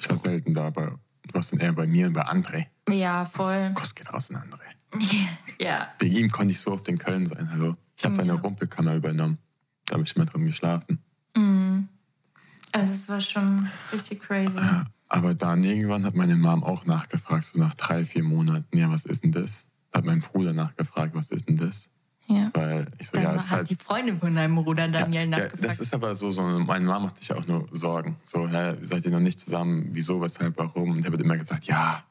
[0.00, 2.66] Ich war selten da, aber du warst dann eher bei mir und bei André.
[2.88, 3.72] Ja, voll.
[3.74, 4.66] Kuss geht raus an André.
[5.58, 7.72] Ja, Wegen ihm konnte ich so oft in Köln sein, hallo.
[7.96, 8.38] Ich habe seine Ja.
[8.40, 9.38] Rumpelkammer übernommen.
[9.86, 10.98] Da habe ich immer drin geschlafen.
[12.72, 14.60] also es war schon richtig crazy.
[15.08, 19.06] Aber dann irgendwann hat meine Mom auch nachgefragt, so nach drei, vier Monaten, ja, was
[19.06, 19.66] ist denn das?
[19.94, 21.88] Hat mein Bruder nachgefragt, was ist denn das?
[22.28, 22.50] Ja.
[22.54, 23.70] Weil ich so, Dann ja, hat es halt.
[23.70, 25.64] die Freundin von deinem Bruder Daniel ja, nachgefragt.
[25.64, 28.16] das ist aber so, so, meine Mom macht sich ja auch nur Sorgen.
[28.24, 29.88] So, hä, seid ihr noch nicht zusammen?
[29.92, 30.92] Wieso, weshalb, warum?
[30.92, 32.02] Und er wird immer gesagt, ja,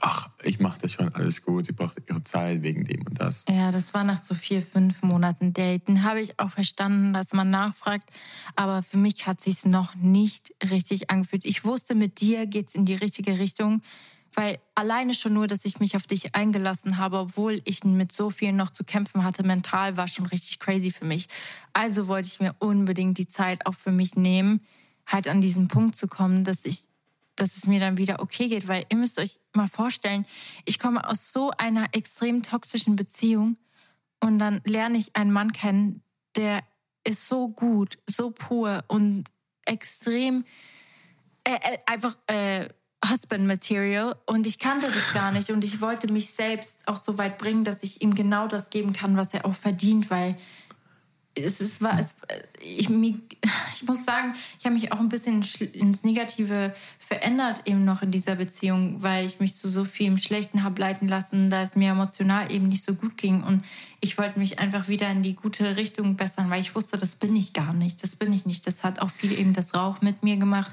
[0.00, 3.44] ach, ich mache das schon, alles gut, sie braucht ihre Zeit wegen dem und das.
[3.48, 6.02] Ja, das war nach so vier, fünf Monaten Daten.
[6.02, 8.10] Habe ich auch verstanden, dass man nachfragt.
[8.56, 11.44] Aber für mich hat sich noch nicht richtig angefühlt.
[11.44, 13.82] Ich wusste, mit dir geht's in die richtige Richtung.
[14.34, 18.30] Weil alleine schon nur, dass ich mich auf dich eingelassen habe, obwohl ich mit so
[18.30, 21.28] viel noch zu kämpfen hatte, mental war schon richtig crazy für mich.
[21.72, 24.60] Also wollte ich mir unbedingt die Zeit auch für mich nehmen,
[25.06, 26.88] halt an diesen Punkt zu kommen, dass ich
[27.38, 30.26] dass es mir dann wieder okay geht, weil ihr müsst euch mal vorstellen,
[30.64, 33.56] ich komme aus so einer extrem toxischen Beziehung
[34.20, 36.02] und dann lerne ich einen Mann kennen,
[36.36, 36.62] der
[37.04, 39.24] ist so gut, so pur und
[39.64, 40.44] extrem
[41.44, 42.68] äh, äh, einfach äh,
[43.06, 47.16] Husband Material und ich kannte das gar nicht und ich wollte mich selbst auch so
[47.16, 50.36] weit bringen, dass ich ihm genau das geben kann, was er auch verdient, weil
[51.44, 52.16] es ist, war, es,
[52.60, 58.02] ich, ich muss sagen, ich habe mich auch ein bisschen ins Negative verändert eben noch
[58.02, 61.76] in dieser Beziehung, weil ich mich zu so vielem Schlechten habe leiten lassen, da es
[61.76, 63.42] mir emotional eben nicht so gut ging.
[63.42, 63.64] Und
[64.00, 67.36] ich wollte mich einfach wieder in die gute Richtung bessern, weil ich wusste, das bin
[67.36, 68.02] ich gar nicht.
[68.02, 68.66] Das bin ich nicht.
[68.66, 70.72] Das hat auch viel eben das Rauch mit mir gemacht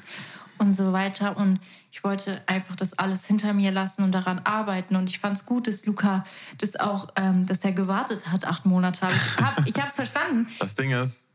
[0.58, 1.38] und so weiter.
[1.38, 1.60] Und
[1.92, 4.96] ich wollte einfach das alles hinter mir lassen und daran arbeiten.
[4.96, 6.26] Und ich fand es gut, dass Luca
[6.58, 9.08] das auch, ähm, dass er gewartet hat, acht Monate.
[9.08, 10.48] Ich habe ich hab's verstanden.
[10.60, 11.28] Das Ding ist,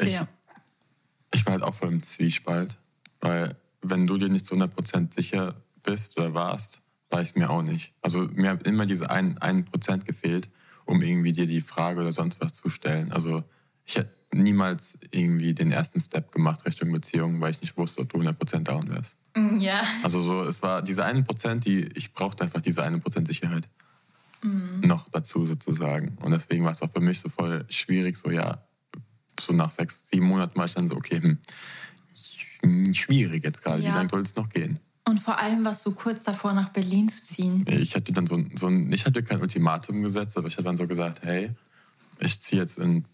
[0.00, 0.26] ich, Ja.
[1.32, 2.76] ich war halt auch voll im Zwiespalt,
[3.20, 7.50] weil wenn du dir nicht zu 100% sicher bist oder warst, war ich es mir
[7.50, 7.92] auch nicht.
[8.02, 10.48] Also mir hat immer diese ein, ein Prozent gefehlt,
[10.84, 13.12] um irgendwie dir die Frage oder sonst was zu stellen.
[13.12, 13.44] Also
[13.86, 18.08] ich hätte niemals irgendwie den ersten Step gemacht Richtung Beziehung, weil ich nicht wusste, ob
[18.10, 19.14] du 100% down wärst.
[19.60, 19.82] Ja.
[20.02, 23.68] Also so, es war diese eine Prozent, die ich brauchte einfach diese eine Prozent Sicherheit
[24.42, 26.18] noch dazu sozusagen.
[26.20, 28.62] Und deswegen war es auch für mich so voll schwierig, so ja,
[29.40, 31.20] so nach sechs, sieben Monaten war ich dann so, okay,
[32.62, 33.90] hm, schwierig jetzt gerade, Ja.
[33.92, 34.78] wie lange soll es noch gehen?
[35.06, 37.64] Und vor allem warst du kurz davor, nach Berlin zu ziehen.
[37.68, 40.64] Ich hatte dann so, ein- so ein, ich hatte kein Ultimatum gesetzt, aber ich habe
[40.64, 41.50] dann so gesagt, hey,
[42.20, 43.04] ich ziehe jetzt in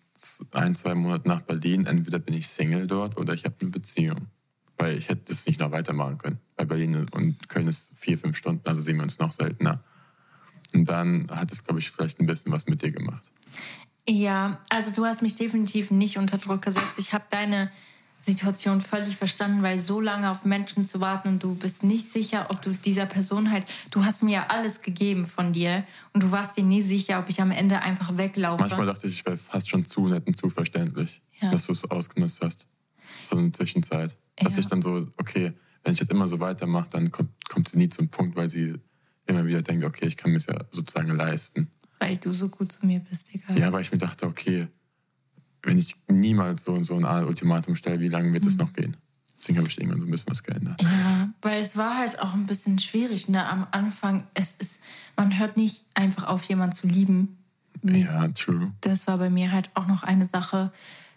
[0.53, 1.87] ein, zwei Monaten nach Berlin.
[1.87, 4.29] Entweder bin ich Single dort oder ich habe eine Beziehung.
[4.77, 6.39] Weil ich hätte das nicht noch weitermachen können.
[6.57, 9.85] Bei Berlin und Köln ist vier, fünf Stunden, also sehen wir uns noch seltener.
[10.73, 13.31] Und dann hat es, glaube ich, vielleicht ein bisschen was mit dir gemacht.
[14.09, 16.99] Ja, also du hast mich definitiv nicht unter Druck gesetzt.
[16.99, 17.71] Ich habe deine
[18.23, 22.47] Situation völlig verstanden, weil so lange auf Menschen zu warten und du bist nicht sicher,
[22.51, 26.31] ob du dieser Person halt, du hast mir ja alles gegeben von dir und du
[26.31, 28.61] warst dir nie sicher, ob ich am Ende einfach weglaufe.
[28.61, 31.51] Manchmal dachte ich, ich wäre fast schon zu nett und zu verständlich, ja.
[31.51, 32.67] dass du es ausgenutzt hast.
[33.25, 34.17] So eine Zwischenzeit.
[34.37, 34.61] Dass ja.
[34.61, 35.53] ich dann so, okay,
[35.83, 38.75] wenn ich jetzt immer so weitermache, dann kommt, kommt sie nie zum Punkt, weil sie
[39.27, 41.71] immer wieder denkt, okay, ich kann mir es ja sozusagen leisten.
[41.99, 43.59] Weil du so gut zu mir bist, egal.
[43.59, 44.67] Ja, weil ich mir dachte, okay,
[45.63, 48.61] wenn ich niemals so, so ein Ultimatum stelle, wie lange wird es mhm.
[48.61, 48.97] noch gehen?
[49.39, 50.83] Deswegen habe ich irgendwann so ein bisschen was geändert.
[50.83, 53.29] Ja, weil es war halt auch ein bisschen schwierig.
[53.29, 53.47] Ne?
[53.47, 54.81] Am Anfang, es ist,
[55.17, 57.39] man hört nicht einfach auf, jemanden zu lieben.
[57.83, 58.71] Ja, true.
[58.83, 60.73] Das war bei mir halt auch noch eine Sache,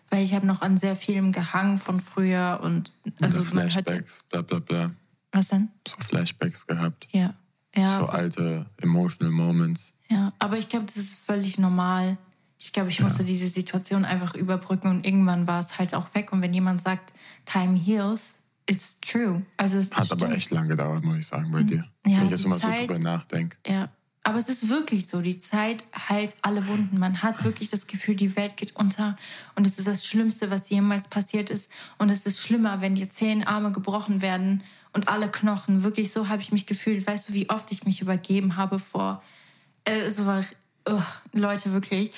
[0.10, 4.41] weil ich habe noch an sehr vielem gehangen von früher und also Oder Flashbacks, bla
[4.41, 4.91] bla bla.
[5.34, 5.69] Was denn?
[5.86, 7.08] So Flashbacks gehabt.
[7.12, 7.34] Ja.
[7.75, 9.93] ja so alte emotional Moments.
[10.08, 12.17] Ja, aber ich glaube, das ist völlig normal.
[12.63, 13.26] Ich glaube, ich musste ja.
[13.26, 16.32] diese Situation einfach überbrücken und irgendwann war es halt auch weg.
[16.32, 18.36] Und wenn jemand sagt, Time heals,
[18.67, 19.41] it's true.
[19.58, 21.84] Also es Hat aber echt lange gedauert, muss ich sagen, bei dir.
[22.06, 23.58] Ja, wenn ich jetzt mal so drüber nachdenke.
[23.67, 23.89] Ja,
[24.23, 26.97] aber es ist wirklich so, die Zeit heilt alle Wunden.
[26.97, 29.17] Man hat wirklich das Gefühl, die Welt geht unter
[29.56, 31.69] und es ist das Schlimmste, was jemals passiert ist.
[31.97, 35.84] Und es ist schlimmer, wenn dir zehn Arme gebrochen werden und alle Knochen.
[35.84, 37.06] Wirklich so habe ich mich gefühlt.
[37.06, 39.21] Weißt du, wie oft ich mich übergeben habe vor
[39.86, 40.43] äh, so war,
[40.89, 41.02] uh,
[41.34, 42.12] Leute wirklich.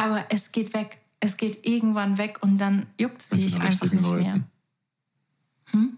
[0.00, 0.98] Aber es geht weg.
[1.20, 4.22] Es geht irgendwann weg und dann juckt es dich einfach nicht Leuten.
[4.22, 4.42] mehr.
[5.66, 5.96] Hm?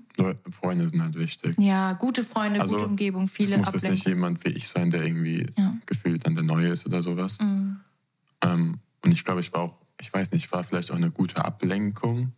[0.51, 1.55] Freunde sind halt wichtig.
[1.59, 4.91] Ja, gute Freunde, also, gute Umgebung, viele Es muss jetzt nicht jemand wie ich sein,
[4.91, 5.77] der irgendwie ja.
[5.87, 7.38] gefühlt dann der Neue ist oder sowas.
[7.41, 7.81] Mhm.
[8.43, 11.45] Ähm, und ich glaube, ich war auch, ich weiß nicht, war vielleicht auch eine gute
[11.45, 12.33] Ablenkung,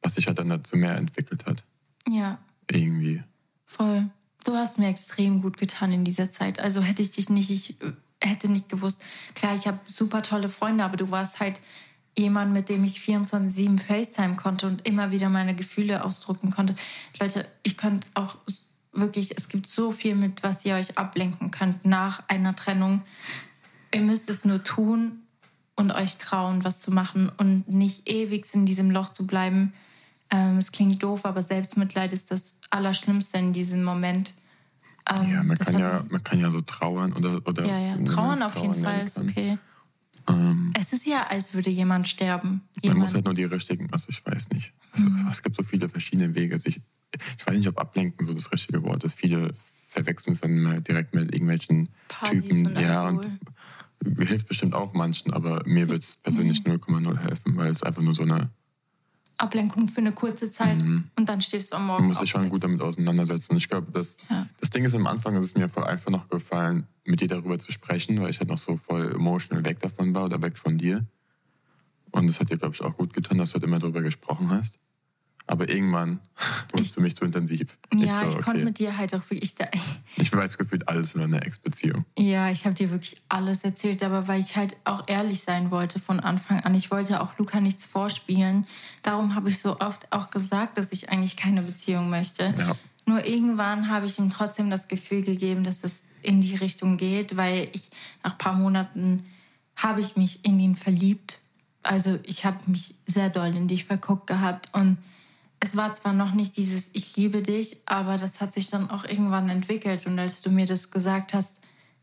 [0.00, 1.66] was sich halt dann dazu mehr entwickelt hat.
[2.08, 2.38] Ja.
[2.70, 3.22] Irgendwie.
[3.66, 4.08] Voll.
[4.44, 6.58] Du hast mir extrem gut getan in dieser Zeit.
[6.58, 7.76] Also hätte ich dich nicht, ich
[8.26, 9.02] hätte nicht gewusst.
[9.34, 11.60] Klar, ich habe super tolle Freunde, aber du warst halt
[12.18, 16.74] jemand, mit dem ich 24-7 FaceTime konnte und immer wieder meine Gefühle ausdrücken konnte.
[17.20, 18.36] Leute, ich könnte auch
[18.92, 23.02] wirklich, es gibt so viel, mit was ihr euch ablenken könnt nach einer Trennung.
[23.92, 25.20] Ihr müsst es nur tun
[25.74, 29.74] und euch trauen, was zu machen und nicht ewig in diesem Loch zu bleiben.
[30.30, 34.32] Ähm, es klingt doof, aber Selbstmitleid ist das Allerschlimmste in diesem Moment.
[35.08, 37.40] Ähm, ja, man kann ja, man kann ja so trauern oder.
[37.46, 39.58] oder ja, ja, trauern auf jeden Fall ist okay.
[40.28, 42.62] Ähm, es ist ja, als würde jemand sterben.
[42.82, 42.98] Jemand.
[42.98, 44.72] Man muss halt nur die richtigen, also ich weiß nicht.
[44.92, 45.28] Also, mhm.
[45.30, 46.56] Es gibt so viele verschiedene Wege.
[46.64, 46.80] ich,
[47.38, 49.14] ich weiß nicht, ob ablenken so das richtige Wort ist.
[49.14, 49.54] Viele
[49.88, 52.66] verwechseln es dann direkt mit irgendwelchen Partys Typen.
[52.66, 53.38] Und ja, und
[54.18, 58.14] hilft bestimmt auch manchen, aber mir wird es persönlich 0,0 helfen, weil es einfach nur
[58.14, 58.50] so eine
[59.38, 61.04] Ablenkung für eine kurze Zeit mhm.
[61.16, 62.04] und dann stehst du am Morgen.
[62.04, 63.56] Man muss sich schon gut damit auseinandersetzen.
[63.56, 64.46] Ich glaube, das, ja.
[64.60, 67.58] das Ding ist, am Anfang ist es mir voll einfach noch gefallen, mit dir darüber
[67.58, 70.78] zu sprechen, weil ich halt noch so voll emotional weg davon war oder weg von
[70.78, 71.04] dir.
[72.12, 74.50] Und es hat dir, glaube ich, auch gut getan, dass du halt immer darüber gesprochen
[74.50, 74.78] hast.
[75.48, 76.18] Aber irgendwann
[76.72, 77.76] wurdest du mich zu intensiv.
[77.94, 79.54] Ja, ich, so, ich konnte mit dir halt auch wirklich.
[79.54, 79.66] Da,
[80.16, 82.04] ich weiß gefühlt alles über eine Ex-Beziehung.
[82.18, 86.00] Ja, ich habe dir wirklich alles erzählt, aber weil ich halt auch ehrlich sein wollte
[86.00, 86.74] von Anfang an.
[86.74, 88.66] Ich wollte auch Luca nichts vorspielen.
[89.02, 92.52] Darum habe ich so oft auch gesagt, dass ich eigentlich keine Beziehung möchte.
[92.58, 92.76] Ja.
[93.06, 97.36] Nur irgendwann habe ich ihm trotzdem das Gefühl gegeben, dass es in die Richtung geht,
[97.36, 97.88] weil ich
[98.24, 99.24] nach ein paar Monaten
[99.76, 101.38] habe ich mich in ihn verliebt.
[101.84, 104.96] Also ich habe mich sehr doll in dich verguckt gehabt und
[105.60, 109.04] es war zwar noch nicht dieses Ich liebe dich, aber das hat sich dann auch
[109.04, 110.06] irgendwann entwickelt.
[110.06, 111.60] Und als du mir das gesagt hast,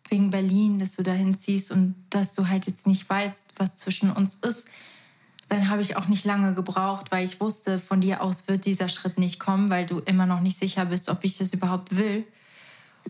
[0.09, 4.11] wegen Berlin, dass du dahin ziehst und dass du halt jetzt nicht weißt, was zwischen
[4.11, 4.67] uns ist,
[5.49, 8.89] dann habe ich auch nicht lange gebraucht, weil ich wusste, von dir aus wird dieser
[8.89, 12.25] Schritt nicht kommen, weil du immer noch nicht sicher bist, ob ich das überhaupt will.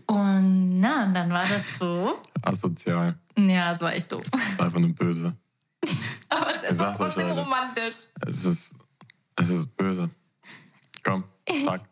[0.06, 2.18] Und na, und dann war das so.
[2.42, 3.16] Asozial.
[3.38, 4.24] Ja, es war echt doof.
[4.30, 5.34] Das ist einfach nur böse.
[6.28, 7.94] aber es war trotzdem romantisch.
[8.26, 8.74] Es ist,
[9.36, 10.10] es ist böse.
[11.04, 11.24] Komm,
[11.64, 11.82] sag.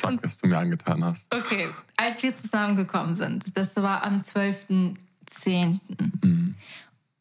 [0.00, 1.34] Sag, was du mir angetan hast.
[1.34, 5.80] Okay, als wir zusammengekommen sind, das war am 12.10.
[6.22, 6.54] Mhm.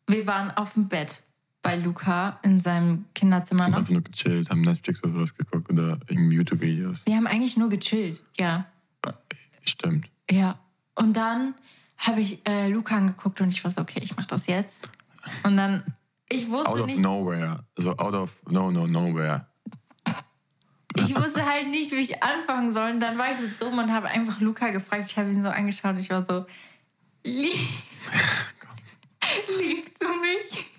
[0.08, 1.22] Wir waren auf dem Bett
[1.62, 3.62] bei Luca in seinem Kinderzimmer.
[3.62, 7.02] Wir haben einfach nur gechillt, haben Netflix oder sowas geguckt oder irgendwie YouTube-Videos.
[7.06, 8.66] Wir haben eigentlich nur gechillt, ja.
[9.64, 10.08] Stimmt.
[10.30, 10.60] Ja.
[10.94, 11.56] Und dann
[11.98, 14.88] habe ich äh, Luca angeguckt und ich war so, okay, ich mache das jetzt.
[15.44, 15.84] Und dann,
[16.30, 17.00] ich wusste out nicht...
[17.00, 17.64] Out of nowhere.
[17.76, 19.48] So out of no, no, nowhere
[20.98, 22.92] ich wusste halt nicht, wie ich anfangen soll.
[22.92, 25.06] Und dann war ich so dumm und habe einfach Luca gefragt.
[25.08, 26.46] Ich habe ihn so angeschaut und ich war so,
[27.24, 27.56] Lieb,
[29.60, 30.70] liebst du mich?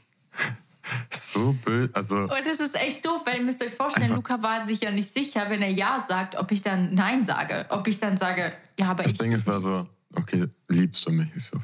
[1.10, 1.90] so böse.
[1.92, 4.90] Also Und das ist echt doof, weil ihr müsst euch vorstellen, Luca war sich ja
[4.90, 7.66] nicht sicher, wenn er Ja sagt, ob ich dann Nein sage.
[7.70, 9.18] Ob ich dann sage, ja, aber das ich.
[9.18, 11.28] Ding ist, war so, okay, liebst du mich?
[11.36, 11.58] Ich so,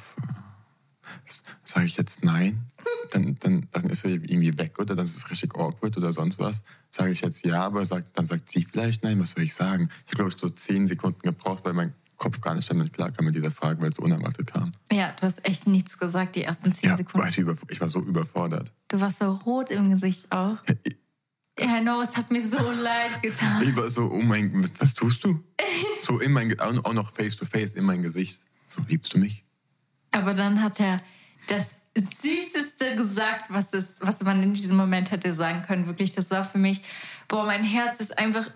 [1.64, 2.62] sage ich jetzt nein?
[3.10, 6.38] Dann, dann, dann ist er irgendwie weg oder dann ist es richtig awkward oder sonst
[6.38, 6.62] was.
[6.90, 9.88] Sage ich jetzt ja, aber sagt, dann sagt sie vielleicht nein, was soll ich sagen?
[10.06, 13.24] Ich habe, glaube ich, so zehn Sekunden gebraucht, weil mein Kopf gar nicht damit klarkam
[13.26, 14.70] mit dieser Frage, weil es so unerwartet kam.
[14.92, 17.26] Ja, du hast echt nichts gesagt, die ersten zehn Ja, Sekunden.
[17.40, 18.72] über- ich war so überfordert.
[18.88, 20.58] Du warst so rot im Gesicht auch.
[20.84, 20.96] Ich,
[21.58, 23.62] Ja, no, es hat mir so leid getan.
[23.62, 25.42] ich war so, oh mein Gott, was tust du?
[26.02, 28.40] So in mein, auch noch face to face in mein Gesicht.
[28.68, 29.44] So, liebst du mich?
[30.12, 31.00] Aber dann hat er
[31.48, 35.86] das Süßeste gesagt, was, es, was man in diesem Moment hätte sagen können.
[35.86, 36.80] Wirklich, das war für mich,
[37.28, 38.48] boah, mein Herz ist einfach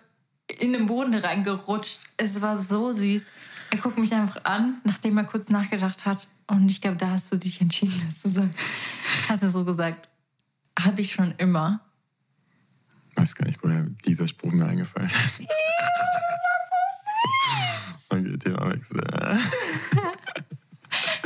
[0.58, 2.00] in den Boden reingerutscht.
[2.16, 3.26] Es war so süß.
[3.70, 6.28] Er guckt mich einfach an, nachdem er kurz nachgedacht hat.
[6.46, 8.54] Und ich glaube, da hast du dich entschieden, das zu sagen.
[9.28, 10.08] Hat er so gesagt,
[10.78, 11.80] habe ich schon immer.
[13.16, 15.42] weiß gar nicht, woher dieser Spruch mir eingefallen ist.
[18.08, 19.00] Okay, Themawechsel.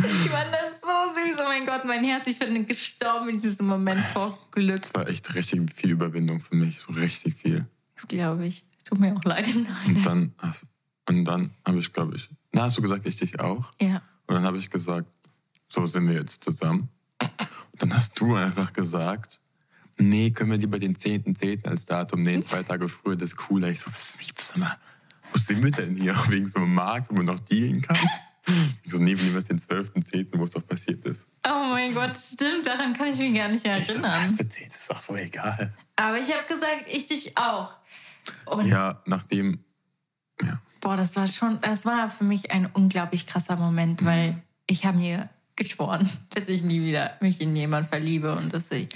[0.04, 1.38] Ich fand das so süß.
[1.40, 4.82] Oh mein Gott, mein Herz, ich bin gestorben in diesem Moment vor Glück.
[4.82, 7.66] Das war echt richtig viel Überwindung für mich, so richtig viel.
[7.94, 8.64] Das glaube ich.
[8.84, 10.02] Tut mir auch leid im Und Nachhinein.
[10.02, 10.66] dann, hast-
[11.08, 13.70] und dann habe ich, glaube ich, na, hast du gesagt, ich dich auch?
[13.80, 14.02] Ja.
[14.26, 15.06] Und dann habe ich gesagt,
[15.68, 16.88] so sind wir jetzt zusammen.
[17.20, 19.40] Und dann hast du einfach gesagt,
[19.98, 21.66] nee, können wir lieber den 10.10.
[21.68, 23.68] als Datum nehmen, zwei Tage früher, das ist cooler.
[23.68, 24.76] Ich so, was, ich, sag mal,
[25.32, 26.16] wo sind wir denn hier?
[26.28, 27.98] Wegen so einem Markt, wo man noch dealen kann?
[28.86, 31.26] So, wir nehmen jetzt den 12.10., wo es doch passiert ist.
[31.46, 34.28] Oh mein Gott, stimmt, daran kann ich mich gar nicht Ich so, was erinnern.
[34.28, 35.72] für 10, das ist doch so egal.
[35.96, 37.70] Aber ich habe gesagt, ich dich auch.
[38.46, 39.62] Und Ja, nachdem,
[40.42, 44.84] ja, boah, das war schon, das war für mich ein unglaublich krasser Moment, weil ich
[44.86, 48.88] habe mir geschworen, dass ich nie wieder mich in jemanden verliebe und dass ich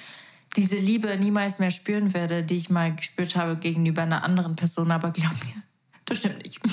[0.56, 4.90] diese Liebe niemals mehr spüren werde, die ich mal gespürt habe gegenüber einer anderen Person.
[4.90, 5.62] Aber glaub mir,
[6.06, 6.60] das stimmt nicht.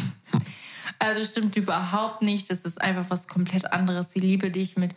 [1.01, 2.51] Also stimmt überhaupt nicht.
[2.51, 4.09] Das ist einfach was komplett anderes.
[4.09, 4.91] Die Liebe, die ich mit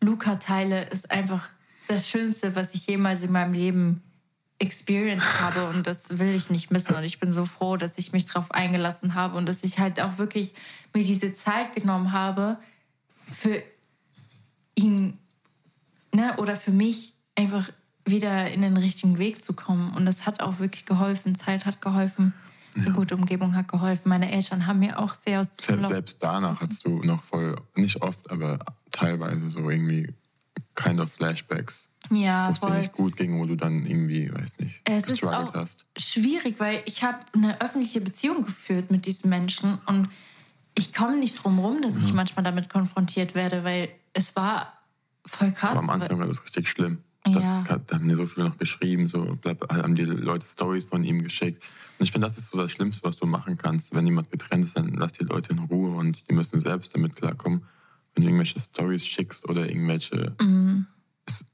[0.00, 1.50] Luca teile, ist einfach
[1.88, 4.02] das Schönste, was ich jemals in meinem Leben
[4.58, 6.96] experienced habe und das will ich nicht missen.
[6.96, 10.00] Und ich bin so froh, dass ich mich darauf eingelassen habe und dass ich halt
[10.00, 10.54] auch wirklich
[10.94, 12.56] mir diese Zeit genommen habe,
[13.30, 13.62] für
[14.74, 15.18] ihn
[16.14, 17.68] ne, oder für mich einfach
[18.06, 19.92] wieder in den richtigen Weg zu kommen.
[19.92, 21.34] Und das hat auch wirklich geholfen.
[21.34, 22.32] Zeit hat geholfen.
[22.74, 24.08] Eine gute Umgebung hat geholfen.
[24.08, 28.00] Meine Eltern haben mir auch sehr aus selbst, selbst danach hast du noch voll, nicht
[28.02, 28.58] oft, aber
[28.90, 30.14] teilweise so irgendwie
[30.74, 34.58] kind of Flashbacks, ja, wo es dir nicht gut ging, wo du dann irgendwie, weiß
[34.58, 35.84] nicht, Es ist auch hast.
[35.98, 40.08] schwierig, weil ich habe eine öffentliche Beziehung geführt mit diesen Menschen und
[40.74, 42.04] ich komme nicht drum rum, dass Mhm.
[42.04, 44.72] ich manchmal damit konfrontiert werde, weil es war
[45.26, 45.72] voll krass.
[45.72, 46.98] Aber am Anfang war das richtig schlimm.
[47.24, 47.62] Das, Ja.
[47.86, 49.38] Da haben mir so viele noch geschrieben, so
[49.70, 51.62] haben die Leute Stories von ihm geschickt.
[51.98, 53.94] Und ich finde, das ist so das Schlimmste, was du machen kannst.
[53.94, 57.14] Wenn jemand getrennt ist, dann lass die Leute in Ruhe und die müssen selbst damit
[57.14, 57.64] klarkommen.
[58.14, 60.34] Wenn du irgendwelche Stories schickst oder irgendwelche.
[60.40, 60.86] Mhm.
[61.26, 61.44] Es-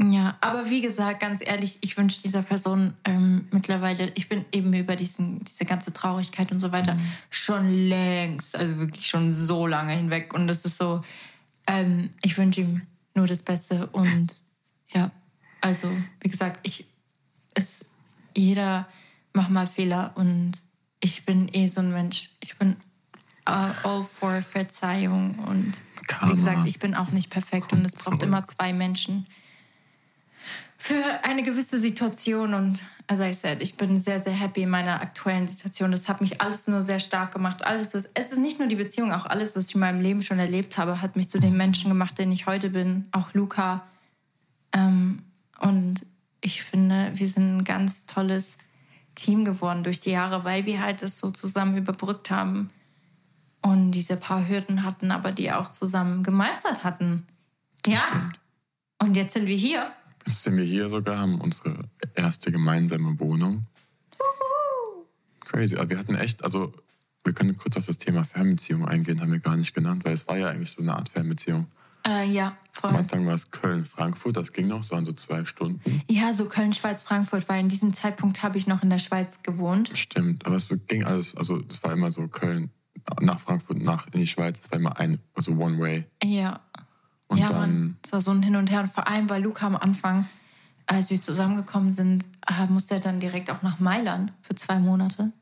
[0.00, 4.72] Ja, aber wie gesagt, ganz ehrlich, ich wünsche dieser Person ähm, mittlerweile, ich bin eben
[4.72, 7.00] über diesen, diese ganze Traurigkeit und so weiter Mhm.
[7.30, 10.32] schon längst, also wirklich schon so lange hinweg.
[10.34, 11.02] Und das ist so,
[11.66, 12.82] ähm, ich wünsche ihm
[13.16, 13.88] nur das Beste.
[13.88, 14.36] Und
[14.88, 15.10] ja,
[15.60, 16.86] also wie gesagt, ich,
[17.54, 17.84] es,
[18.34, 18.88] jeder
[19.32, 20.52] macht mal Fehler und
[21.00, 22.30] ich bin eh so ein Mensch.
[22.40, 22.76] Ich bin
[23.44, 25.72] all all for Verzeihung und
[26.06, 26.32] Karma.
[26.32, 28.22] wie gesagt, ich bin auch nicht perfekt und es braucht zurück.
[28.22, 29.26] immer zwei Menschen
[30.78, 35.00] für eine gewisse Situation und as I said, ich bin sehr, sehr happy in meiner
[35.00, 35.90] aktuellen Situation.
[35.90, 37.66] Das hat mich alles nur sehr stark gemacht.
[37.66, 40.22] Alles, das, es ist nicht nur die Beziehung, auch alles, was ich in meinem Leben
[40.22, 43.06] schon erlebt habe, hat mich zu dem Menschen gemacht, den ich heute bin.
[43.10, 43.86] Auch Luca.
[44.72, 45.22] Ähm,
[45.60, 46.06] und
[46.40, 48.58] ich finde, wir sind ein ganz tolles
[49.14, 52.70] Team geworden durch die Jahre, weil wir halt das so zusammen überbrückt haben
[53.62, 57.26] und diese paar Hürden hatten, aber die auch zusammen gemeistert hatten.
[57.86, 57.98] Ja.
[58.08, 58.38] stimmt.
[59.00, 59.92] Und jetzt sind wir hier.
[60.26, 63.66] Jetzt sind wir hier sogar, haben unsere erste gemeinsame Wohnung.
[65.40, 65.76] Crazy.
[65.76, 66.72] Aber wir hatten echt, also
[67.24, 70.28] wir können kurz auf das Thema Fernbeziehung eingehen, haben wir gar nicht genannt, weil es
[70.28, 71.66] war ja eigentlich so eine Art Fernbeziehung.
[72.08, 72.96] Äh, ja, Am voll.
[72.96, 76.02] Anfang war es Köln, Frankfurt, das ging noch, es waren so zwei Stunden.
[76.08, 79.42] Ja, so Köln, Schweiz, Frankfurt, weil in diesem Zeitpunkt habe ich noch in der Schweiz
[79.42, 79.90] gewohnt.
[79.94, 82.70] Stimmt, aber es ging alles, also es war immer so Köln
[83.20, 86.06] nach Frankfurt, nach in die Schweiz, es war immer ein, also one way.
[86.22, 86.60] Ja.
[87.26, 87.96] Und ja, dann, Mann.
[88.04, 88.80] Es war so ein Hin und Her.
[88.80, 90.26] Und vor allem, weil Luca am Anfang,
[90.86, 95.32] als wir zusammengekommen sind, äh, musste er dann direkt auch nach Mailand für zwei Monate.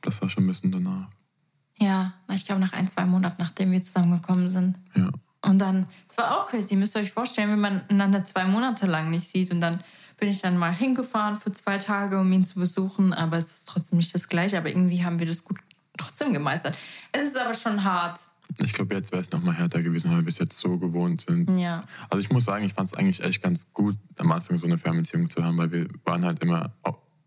[0.00, 1.08] das war schon ein bisschen danach.
[1.78, 4.78] Ja, ich glaube nach ein, zwei Monaten, nachdem wir zusammengekommen sind.
[4.94, 5.10] Ja.
[5.44, 8.86] Und dann, es war auch crazy, ihr müsst euch vorstellen, wenn man einander zwei Monate
[8.86, 9.80] lang nicht sieht und dann
[10.18, 13.12] bin ich dann mal hingefahren für zwei Tage, um ihn zu besuchen.
[13.12, 14.56] Aber es ist trotzdem nicht das Gleiche.
[14.56, 15.58] Aber irgendwie haben wir das gut
[15.96, 16.76] trotzdem gemeistert.
[17.12, 18.20] Es ist aber schon hart.
[18.62, 21.22] Ich glaube, jetzt wäre es noch mal härter gewesen, weil wir es jetzt so gewohnt
[21.22, 21.58] sind.
[21.58, 21.84] Ja.
[22.10, 24.78] Also ich muss sagen, ich fand es eigentlich echt ganz gut, am Anfang so eine
[24.78, 26.72] Fernbeziehung zu haben, weil wir waren halt immer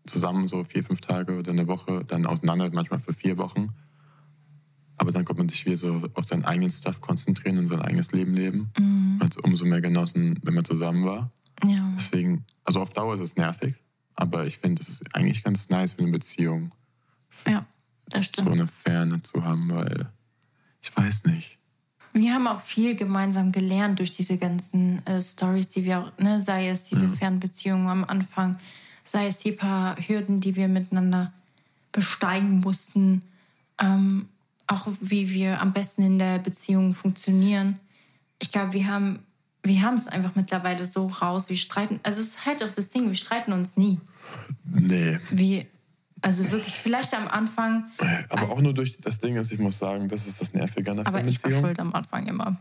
[0.06, 3.74] zusammen so vier, fünf Tage oder eine Woche, dann auseinander, manchmal für vier Wochen.
[4.98, 8.12] Aber dann konnte man sich wieder so auf seinen eigenen Stuff konzentrieren und sein eigenes
[8.12, 8.70] Leben leben.
[8.76, 9.18] Mhm.
[9.20, 11.30] Also umso mehr genossen, wenn man zusammen war.
[11.64, 11.92] Ja.
[11.96, 13.76] Deswegen, also auf Dauer ist es nervig,
[14.14, 16.70] aber ich finde, es ist eigentlich ganz nice für eine Beziehung.
[17.46, 17.66] Ja,
[18.08, 18.48] das stimmt.
[18.48, 20.08] So eine Ferne zu haben, weil
[20.80, 21.58] ich weiß nicht.
[22.12, 26.40] Wir haben auch viel gemeinsam gelernt durch diese ganzen äh, Stories, die wir auch, ne,
[26.40, 27.12] sei es diese ja.
[27.12, 28.58] Fernbeziehungen am Anfang,
[29.04, 31.32] sei es die paar Hürden, die wir miteinander
[31.92, 33.22] besteigen mussten,
[33.80, 34.28] ähm,
[34.68, 37.80] auch wie wir am besten in der Beziehung funktionieren.
[38.38, 39.24] Ich glaube, wir haben
[39.62, 42.00] wir haben es einfach mittlerweile so raus, wir streiten.
[42.02, 44.00] Also es ist halt auch das Ding, wir streiten uns nie.
[44.64, 45.18] Nee.
[45.30, 45.66] Wir,
[46.20, 47.84] also wirklich, vielleicht am Anfang.
[48.28, 50.98] Aber auch nur durch das Ding ist, ich muss sagen, das ist das Nervige an
[50.98, 52.56] der Aber ich war schuld am Anfang immer.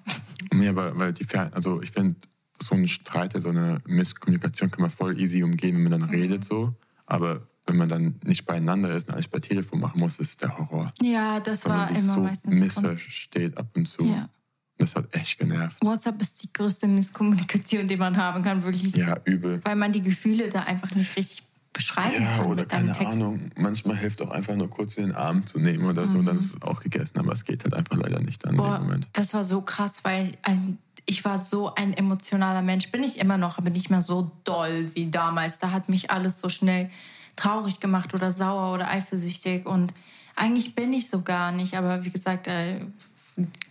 [0.53, 2.15] Nee, aber weil die Fern also ich finde,
[2.61, 6.15] so ein Streit, so eine Misskommunikation kann man voll easy umgehen, wenn man dann mhm.
[6.15, 6.73] redet so.
[7.05, 10.57] Aber wenn man dann nicht beieinander ist und alles bei Telefon machen muss, ist der
[10.57, 10.91] Horror.
[11.01, 12.55] Ja, das weil war immer so meistens.
[12.55, 14.05] Missversteht ab und zu.
[14.05, 14.29] Ja.
[14.77, 15.83] Das hat echt genervt.
[15.83, 18.95] WhatsApp ist die größte Misskommunikation, die man haben kann, wirklich.
[18.95, 19.59] Ja, übel.
[19.63, 21.43] Weil man die Gefühle da einfach nicht richtig
[21.73, 22.45] beschreiben ja, kann.
[22.47, 23.13] oder keine Text.
[23.13, 23.51] Ahnung.
[23.55, 26.09] Manchmal hilft auch einfach nur kurz in den Arm zu nehmen oder mhm.
[26.09, 27.19] so, dann ist es auch gegessen.
[27.19, 29.07] Aber es geht halt einfach leider nicht dann Boah, dem Moment.
[29.13, 32.91] Das war so krass, weil ein, ich war so ein emotionaler Mensch.
[32.91, 35.59] Bin ich immer noch, aber nicht mehr so doll wie damals.
[35.59, 36.89] Da hat mich alles so schnell
[37.37, 39.65] traurig gemacht oder sauer oder eifersüchtig.
[39.65, 39.93] Und
[40.35, 41.75] eigentlich bin ich so gar nicht.
[41.75, 42.81] Aber wie gesagt, äh,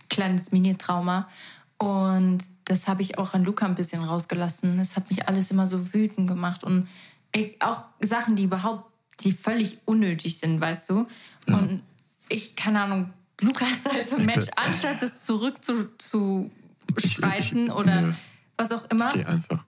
[0.09, 1.29] kleines Mini-Trauma.
[1.77, 4.79] Und das habe ich auch an Luca ein bisschen rausgelassen.
[4.79, 6.63] Es hat mich alles immer so wütend gemacht.
[6.63, 6.87] Und
[7.33, 11.07] ich, auch Sachen, die überhaupt, die völlig unnötig sind, weißt du.
[11.47, 11.57] Ja.
[11.57, 11.83] Und
[12.29, 16.49] ich, keine Ahnung, Luca ist halt so ein Mensch, anstatt das zurück zu, zu
[16.97, 18.13] streiten oder nö.
[18.57, 19.07] was auch immer.
[19.07, 19.63] Ich gehe einfach.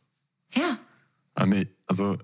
[0.54, 0.78] Ja.
[1.36, 2.18] Ah, nee, also.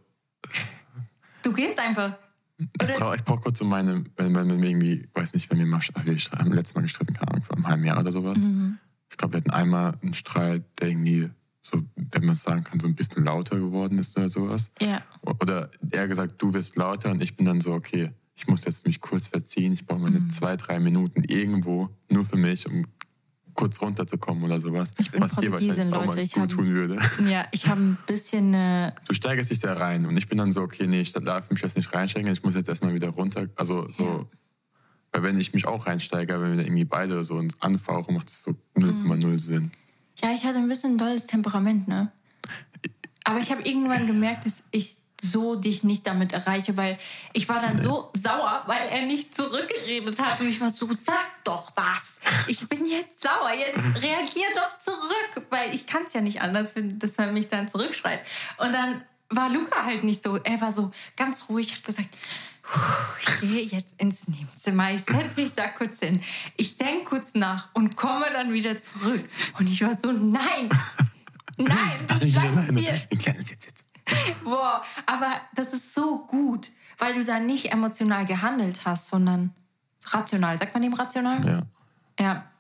[1.46, 2.18] Du gehst einfach.
[2.58, 5.66] Ich brauche brauch kurz so meine, wenn, wenn, wenn wir irgendwie, weiß nicht, wenn wir
[5.66, 8.40] mal, also wir haben letztes Mal gestritten, keine Ahnung, vor einem halben Jahr oder sowas.
[8.40, 8.80] Mhm.
[9.12, 11.30] Ich glaube, wir hatten einmal einen Streit, der irgendwie
[11.62, 14.72] so, wenn man es sagen kann, so ein bisschen lauter geworden ist oder sowas.
[14.82, 15.04] Ja.
[15.22, 18.86] Oder eher gesagt, du wirst lauter und ich bin dann so, okay, ich muss jetzt
[18.86, 20.30] mich kurz verziehen, ich brauche meine mhm.
[20.30, 22.86] zwei, drei Minuten irgendwo nur für mich, um
[23.56, 24.92] kurz runterzukommen oder sowas.
[24.98, 26.22] Ich bin was Portugiesin, dir Leute.
[26.22, 27.00] Ich gut hab, tun würde.
[27.28, 28.54] Ja, ich habe ein bisschen.
[28.54, 31.50] Äh du steigerst dich da rein und ich bin dann so, okay, nee, ich darf
[31.50, 33.48] mich jetzt nicht reinsteigen, ich muss jetzt erstmal wieder runter.
[33.56, 34.04] Also so.
[34.04, 34.26] Ja.
[35.12, 38.42] Weil wenn ich mich auch reinsteige, wenn wir irgendwie beide so uns anfauchen, macht das
[38.42, 39.40] so 0,0 mhm.
[39.40, 39.72] Sinn.
[40.22, 42.12] Ja, ich hatte ein bisschen ein dolles Temperament, ne?
[43.24, 44.98] Aber ich habe irgendwann gemerkt, dass ich
[45.32, 46.98] so dich nicht damit erreiche, weil
[47.34, 51.44] ich war dann so sauer, weil er nicht zurückgeredet hat und ich war so, sag
[51.44, 52.16] doch was.
[52.48, 56.74] Ich bin jetzt sauer, jetzt reagier doch zurück, weil ich kann es ja nicht anders,
[56.76, 58.22] dass man mich dann zurückschreit.
[58.58, 62.10] Und dann war Luca halt nicht so, er war so ganz ruhig, hat gesagt,
[63.20, 66.22] ich gehe jetzt ins Nebenzimmer, ich setze mich da kurz hin,
[66.58, 69.24] ich denke kurz nach und komme dann wieder zurück.
[69.60, 70.70] Und ich war so, nein,
[71.58, 71.78] nein,
[72.10, 72.82] Lass mich nicht alleine.
[73.18, 73.85] Klein ist jetzt jetzt?
[74.44, 79.54] Boah, aber das ist so gut, weil du da nicht emotional gehandelt hast, sondern
[80.08, 80.58] rational.
[80.58, 81.46] Sagt man dem rational?
[81.46, 81.62] Ja.
[82.20, 82.52] Ja.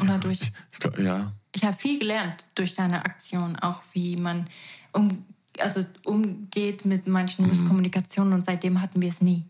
[0.00, 0.40] Und dadurch.
[0.40, 1.32] Ich, ich glaub, ja.
[1.54, 4.48] Ich habe viel gelernt durch deine Aktion, auch wie man
[4.92, 5.24] um,
[5.58, 7.50] also umgeht mit manchen mhm.
[7.50, 9.44] Misskommunikationen und seitdem hatten wir es nie.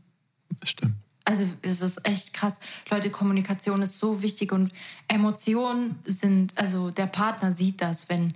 [0.58, 0.94] Das stimmt.
[1.24, 2.58] Also es ist echt krass.
[2.90, 4.72] Leute, Kommunikation ist so wichtig und
[5.06, 8.34] Emotionen sind, also der Partner sieht das, wenn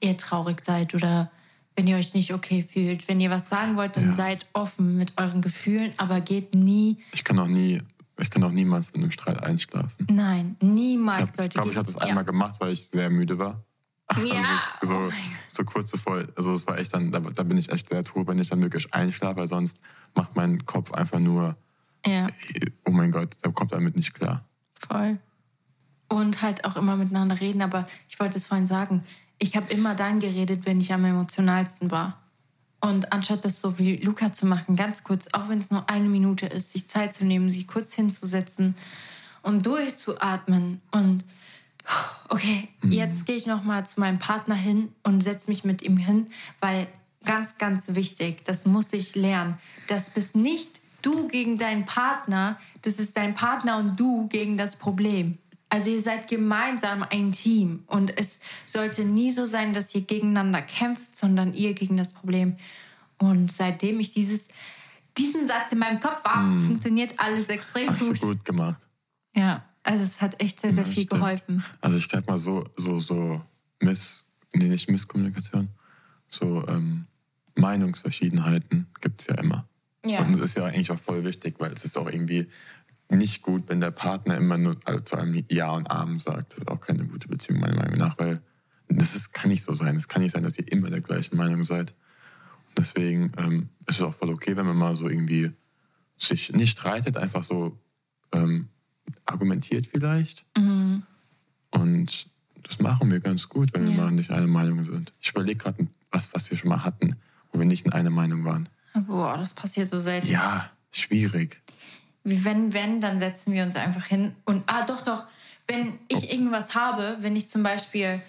[0.00, 1.30] ihr traurig seid oder
[1.76, 3.06] wenn ihr euch nicht okay fühlt.
[3.06, 4.14] Wenn ihr was sagen wollt, dann ja.
[4.14, 6.98] seid offen mit euren Gefühlen, aber geht nie.
[7.12, 7.82] Ich kann auch nie,
[8.18, 10.06] ich kann auch niemals mit einem Streit einschlafen.
[10.10, 13.38] Nein, niemals ich hab, Ich glaube, ich habe das einmal gemacht, weil ich sehr müde
[13.38, 13.62] war.
[14.24, 14.62] Ja.
[14.80, 15.12] Also, so, oh
[15.48, 18.28] so kurz bevor, also es war echt dann, da, da, bin ich echt sehr tot,
[18.28, 19.80] wenn ich dann wirklich einschlafe, weil sonst
[20.14, 21.56] macht mein Kopf einfach nur,
[22.06, 22.28] ja.
[22.84, 24.44] oh mein Gott, da kommt damit nicht klar.
[24.74, 25.18] Voll.
[26.08, 29.04] Und halt auch immer miteinander reden, aber ich wollte es vorhin sagen,
[29.38, 32.20] ich habe immer dann geredet, wenn ich am emotionalsten war.
[32.80, 36.08] Und anstatt das so wie Luca zu machen, ganz kurz, auch wenn es nur eine
[36.08, 38.74] Minute ist, sich Zeit zu nehmen, sich kurz hinzusetzen
[39.42, 41.24] und durchzuatmen und
[42.28, 42.92] okay, mhm.
[42.92, 46.28] jetzt gehe ich noch mal zu meinem Partner hin und setze mich mit ihm hin,
[46.60, 46.86] weil
[47.24, 49.58] ganz, ganz wichtig, das muss ich lernen,
[49.88, 54.76] das bist nicht du gegen deinen Partner, das ist dein Partner und du gegen das
[54.76, 55.38] Problem.
[55.68, 60.62] Also ihr seid gemeinsam ein Team und es sollte nie so sein, dass ihr gegeneinander
[60.62, 62.56] kämpft, sondern ihr gegen das Problem.
[63.18, 64.48] Und seitdem ich dieses,
[65.18, 66.66] diesen Satz in meinem Kopf habe, mm.
[66.66, 68.22] funktioniert alles extrem Hast gut.
[68.22, 68.80] Du gut gemacht.
[69.34, 71.20] Ja, also es hat echt sehr, sehr ja, viel stimmt.
[71.20, 71.64] geholfen.
[71.80, 73.42] Also ich glaube mal so, so, so
[73.80, 75.68] Miss, nee, nicht Misskommunikation,
[76.28, 77.06] so ähm,
[77.56, 79.66] Meinungsverschiedenheiten gibt es ja immer.
[80.04, 80.20] Ja.
[80.20, 82.48] Und es ist ja eigentlich auch voll wichtig, weil es ist auch irgendwie
[83.08, 86.52] nicht gut, wenn der Partner immer nur zu einem Ja und Amen sagt.
[86.52, 88.40] Das ist auch keine gute Beziehung, meiner Meinung nach, weil
[88.88, 89.96] das ist, kann nicht so sein.
[89.96, 91.94] Es kann nicht sein, dass ihr immer der gleichen Meinung seid.
[92.68, 95.52] Und deswegen ähm, ist es auch voll okay, wenn man mal so irgendwie
[96.18, 97.78] sich nicht streitet, einfach so
[98.32, 98.68] ähm,
[99.24, 100.44] argumentiert vielleicht.
[100.56, 101.02] Mhm.
[101.70, 102.28] Und
[102.62, 103.88] das machen wir ganz gut, wenn ja.
[103.88, 105.12] wir mal nicht einer Meinung sind.
[105.20, 107.16] Ich überlege gerade, was, was wir schon mal hatten,
[107.52, 108.68] wo wir nicht in einer Meinung waren.
[109.06, 110.28] Boah, das passiert so selten.
[110.28, 111.62] Ja, schwierig.
[112.26, 115.24] Wie wenn, wenn, dann setzen wir uns einfach hin und, ah, doch, doch,
[115.68, 116.32] wenn ich oh.
[116.32, 118.20] irgendwas habe, wenn ich zum Beispiel,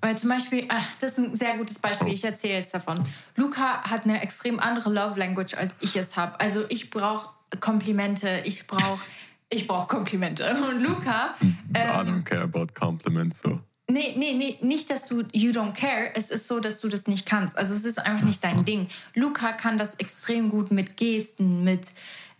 [0.00, 2.12] weil zum Beispiel, ach, das ist ein sehr gutes Beispiel, oh.
[2.12, 3.00] ich erzähle jetzt davon.
[3.34, 6.38] Luca hat eine extrem andere Love Language, als ich es habe.
[6.38, 9.00] Also ich brauche Komplimente, ich brauche
[9.50, 10.56] ich brauche Komplimente.
[10.68, 11.34] Und Luca.
[11.40, 13.58] Ähm, I don't care about compliments, so.
[13.86, 16.10] Nee, nee, nee, nicht, dass du you don't care.
[16.14, 17.58] Es ist so, dass du das nicht kannst.
[17.58, 18.88] Also es ist einfach nicht dein Ding.
[19.14, 21.92] Luca kann das extrem gut mit Gesten, mit,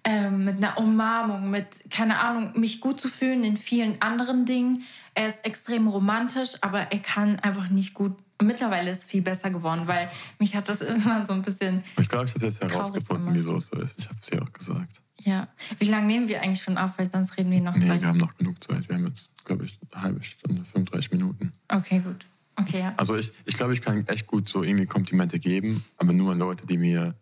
[0.05, 4.83] ähm, mit einer Umarmung, mit, keine Ahnung, mich gut zu fühlen in vielen anderen Dingen.
[5.15, 8.13] Er ist extrem romantisch, aber er kann einfach nicht gut.
[8.43, 11.83] Mittlerweile ist es viel besser geworden, weil mich hat das immer so ein bisschen.
[12.01, 13.99] Ich glaube, ich habe jetzt herausgefunden, wieso es so ist.
[13.99, 15.01] Ich habe es ja auch gesagt.
[15.23, 15.49] Ja.
[15.79, 16.99] Wie lange nehmen wir eigentlich schon auf?
[16.99, 18.01] Weil sonst reden wir noch Nee, drei.
[18.01, 18.87] wir haben noch genug Zeit.
[18.89, 21.53] Wir haben jetzt, glaube ich, eine halbe Stunde, 35 Minuten.
[21.69, 22.27] Okay, gut.
[22.57, 22.95] Okay, ja.
[22.99, 26.39] Also ich, ich glaube, ich kann echt gut so irgendwie Komplimente geben, aber nur an
[26.39, 27.15] Leute, die mir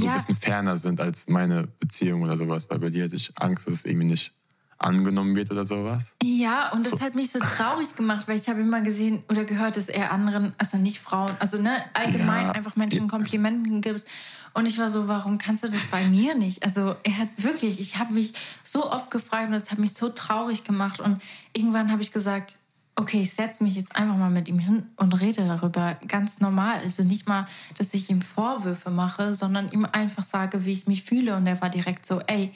[0.00, 0.12] so ja.
[0.12, 2.68] ein bisschen ferner sind als meine Beziehung oder sowas.
[2.70, 4.32] Weil bei dir hätte ich Angst, dass es irgendwie nicht
[4.78, 6.14] angenommen wird oder sowas.
[6.22, 7.00] Ja, und das so.
[7.00, 10.54] hat mich so traurig gemacht, weil ich habe immer gesehen oder gehört, dass er anderen,
[10.58, 12.52] also nicht Frauen, also ne, allgemein ja.
[12.52, 14.04] einfach Menschen Komplimenten gibt.
[14.54, 16.62] Und ich war so, warum kannst du das bei mir nicht?
[16.62, 20.10] Also er hat wirklich, ich habe mich so oft gefragt und es hat mich so
[20.10, 21.00] traurig gemacht.
[21.00, 21.22] Und
[21.54, 22.56] irgendwann habe ich gesagt,
[22.94, 25.98] okay, ich setze mich jetzt einfach mal mit ihm hin und rede darüber.
[26.06, 26.80] Ganz normal.
[26.80, 27.46] Also nicht mal,
[27.78, 31.36] dass ich ihm Vorwürfe mache, sondern ihm einfach sage, wie ich mich fühle.
[31.36, 32.52] Und er war direkt so, ey,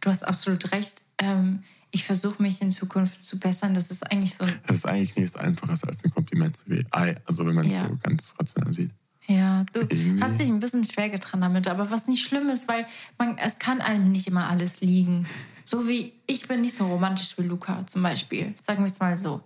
[0.00, 1.02] du hast absolut recht.
[1.18, 3.74] Ähm, ich versuche mich in Zukunft zu bessern.
[3.74, 4.44] Das ist eigentlich so.
[4.66, 6.86] Das ist eigentlich nichts Einfaches als ein Kompliment zu geben.
[7.24, 7.88] Also wenn man es ja.
[7.88, 8.90] so ganz rational sieht.
[9.28, 10.22] Ja, du Irgendwie.
[10.22, 12.86] hast dich ein bisschen schwer getan damit, aber was nicht schlimm ist, weil
[13.18, 15.26] man, es kann einem nicht immer alles liegen.
[15.64, 18.54] So wie ich bin nicht so romantisch wie Luca zum Beispiel.
[18.56, 19.42] Sagen wir es mal so.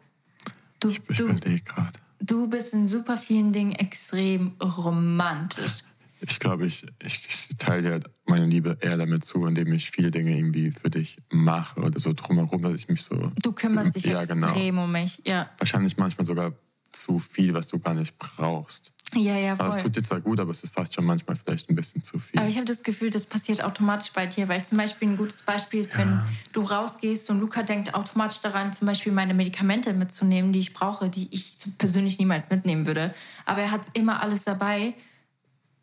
[0.81, 1.99] Du, ich du, gerade.
[2.21, 5.85] Du bist in super vielen Dingen extrem romantisch.
[6.23, 10.37] Ich glaube, ich, ich teile ja meine Liebe eher damit zu, indem ich viele Dinge
[10.37, 13.33] irgendwie für dich mache oder so drumherum, dass ich mich so.
[13.43, 14.47] Du kümmerst dich ja, genau.
[14.47, 14.85] extrem genau.
[14.85, 15.49] um mich, ja.
[15.59, 16.53] Wahrscheinlich manchmal sogar
[16.93, 18.93] zu viel, was du gar nicht brauchst.
[19.15, 19.67] Ja, ja, voll.
[19.67, 22.03] Aber es tut dir zwar gut, aber es ist fast schon manchmal vielleicht ein bisschen
[22.03, 22.39] zu viel.
[22.39, 25.43] Aber ich habe das Gefühl, das passiert automatisch bei dir, weil zum Beispiel ein gutes
[25.43, 25.99] Beispiel ist, ja.
[25.99, 26.21] wenn
[26.53, 31.09] du rausgehst und Luca denkt automatisch daran, zum Beispiel meine Medikamente mitzunehmen, die ich brauche,
[31.09, 33.15] die ich persönlich niemals mitnehmen würde.
[33.47, 34.95] Aber er hat immer alles dabei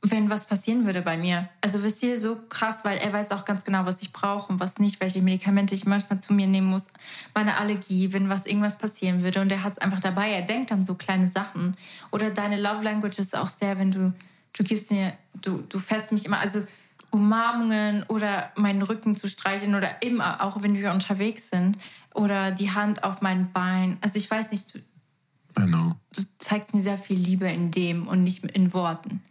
[0.02, 1.50] wenn was passieren würde bei mir.
[1.62, 4.60] Also wisst ihr, so krass, weil er weiß auch ganz genau, was ich brauche und
[4.60, 6.88] was nicht, welche Medikamente ich manchmal zu mir nehmen muss,
[7.34, 9.42] meine Allergie, wenn was irgendwas passieren würde.
[9.42, 10.32] Und er hat es einfach dabei.
[10.32, 11.76] Er denkt an so kleine Sachen.
[12.12, 14.14] Oder deine Love Language ist auch sehr, wenn du,
[14.54, 16.66] du gibst mir, du, du fässt mich immer, also
[17.10, 21.78] Umarmungen oder meinen Rücken zu streicheln oder immer, auch wenn wir unterwegs sind.
[22.14, 23.98] Oder die Hand auf mein Bein.
[24.02, 24.80] Also ich weiß nicht, du,
[25.56, 29.22] du zeigst mir sehr viel Liebe in dem und nicht in Worten.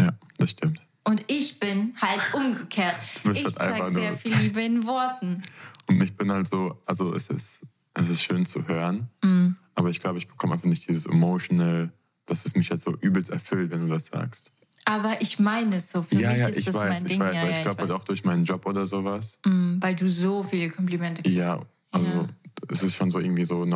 [0.00, 0.84] Ja, das stimmt.
[1.04, 2.96] Und ich bin halt umgekehrt.
[3.22, 5.42] Du bist ich halt zeige sehr viel Liebe in Worten.
[5.88, 9.56] Und ich bin halt so, also es ist, es ist schön zu hören, mm.
[9.74, 11.90] aber ich glaube, ich bekomme einfach nicht dieses emotional,
[12.26, 14.52] dass es mich halt so übelst erfüllt, wenn du das sagst.
[14.84, 16.02] Aber ich meine es so.
[16.02, 17.20] Für ja, mich ja, ist ich das weiß, mein ich Ding.
[17.20, 19.38] weiß, ja, weil ja, ich glaube halt auch durch meinen Job oder sowas.
[19.44, 21.36] Mm, weil du so viele Komplimente kriegst.
[21.36, 22.26] Ja, also ja.
[22.68, 23.66] es ist schon so irgendwie so,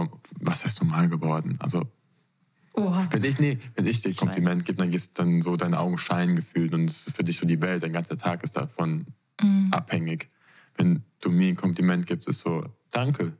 [0.40, 1.56] was heißt normal geworden?
[1.60, 1.86] Also
[2.74, 3.06] Oha.
[3.10, 5.98] Wenn ich, nee, wenn ich dir ich Kompliment gebe, dann gehst dann so deine Augen
[5.98, 9.06] scheinen gefühlt und es ist für dich so die Welt, dein ganzer Tag ist davon
[9.42, 9.72] mm.
[9.72, 10.30] abhängig.
[10.78, 13.34] Wenn du mir ein Kompliment gibst, ist so, danke.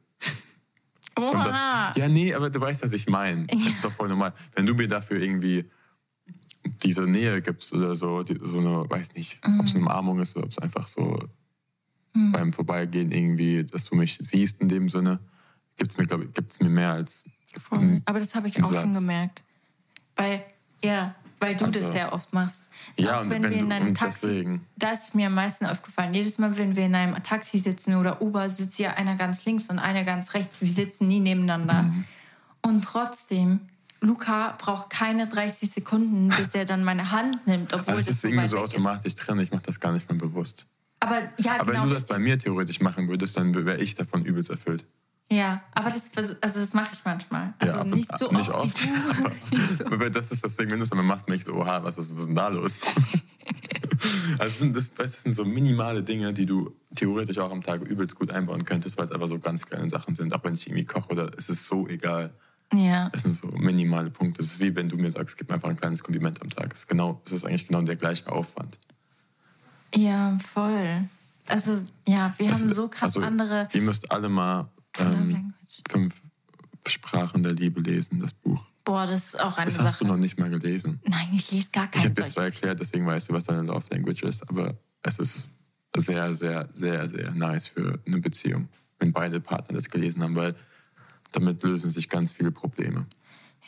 [1.18, 1.88] Oha.
[1.88, 3.46] Das, ja, nee, aber du weißt, was ich meine.
[3.50, 3.56] Ja.
[3.56, 4.34] Das ist doch voll normal.
[4.54, 5.64] Wenn du mir dafür irgendwie
[6.82, 9.60] diese Nähe gibst oder so, die, so eine, weiß nicht, mm.
[9.60, 11.18] ob es eine Umarmung ist oder ob es einfach so
[12.12, 12.32] mm.
[12.32, 15.20] beim Vorbeigehen irgendwie, dass du mich siehst in dem Sinne,
[15.76, 17.28] gibt es mir, glaube ich, gibt's mir mehr als
[17.58, 18.02] Voll.
[18.04, 18.80] Aber das habe ich auch Satz.
[18.80, 19.42] schon gemerkt.
[20.16, 20.44] Weil,
[20.82, 22.70] ja, weil du also, das sehr oft machst.
[22.96, 24.66] Ja, auch wenn, wenn wir in einem Taxi, deswegen.
[24.76, 26.14] da ist mir am meisten aufgefallen.
[26.14, 29.68] Jedes Mal, wenn wir in einem Taxi sitzen oder Uber, sitzt ja einer ganz links
[29.68, 30.62] und einer ganz rechts.
[30.62, 31.84] Wir sitzen nie nebeneinander.
[31.84, 32.04] Mhm.
[32.62, 33.60] Und trotzdem,
[34.00, 38.24] Luca braucht keine 30 Sekunden, bis er dann meine Hand nimmt, obwohl also das ist
[38.24, 39.40] irgendwie so automatisch drin.
[39.40, 40.66] Ich mache das gar nicht mehr bewusst.
[41.00, 41.82] Aber ja, Aber genau.
[41.82, 44.84] wenn du das bei mir theoretisch machen würdest, dann wäre ich davon übelst erfüllt.
[45.32, 47.54] Ja, aber das, also das mache ich manchmal.
[47.58, 48.86] Also ja, nicht so nicht oft.
[49.50, 49.86] oft.
[49.92, 52.12] aber das ist das Ding, wenn du es dann machst, ich so, oha, was ist,
[52.12, 52.82] was ist denn da los?
[54.38, 58.30] also das, das sind so minimale Dinge, die du theoretisch auch am Tag übelst gut
[58.30, 60.34] einbauen könntest, weil es einfach so ganz kleine Sachen sind.
[60.34, 62.34] Auch wenn ich irgendwie koche oder es ist so egal.
[62.74, 63.10] Ja.
[63.14, 64.42] Es sind so minimale Punkte.
[64.42, 66.74] Es ist wie wenn du mir sagst, gib mir einfach ein kleines Kompliment am Tag.
[66.74, 68.78] Es ist, genau, es ist eigentlich genau der gleiche Aufwand.
[69.94, 71.08] Ja, voll.
[71.48, 73.68] Also ja, wir also, haben so krass also, andere.
[73.72, 74.68] Ihr müsst alle mal
[74.98, 75.54] ähm,
[75.90, 76.22] fünf
[76.86, 78.64] Sprachen der Liebe lesen, das Buch.
[78.84, 79.84] Boah, das ist auch eine das Sache.
[79.84, 81.00] Das hast du noch nicht mal gelesen.
[81.06, 83.62] Nein, ich lese gar kein Ich habe jetzt zwar erklärt, deswegen weißt du, was deine
[83.62, 85.50] Love Language ist, aber es ist
[85.96, 88.68] sehr, sehr, sehr, sehr nice für eine Beziehung,
[88.98, 90.54] wenn beide Partner das gelesen haben, weil
[91.30, 93.06] damit lösen sich ganz viele Probleme.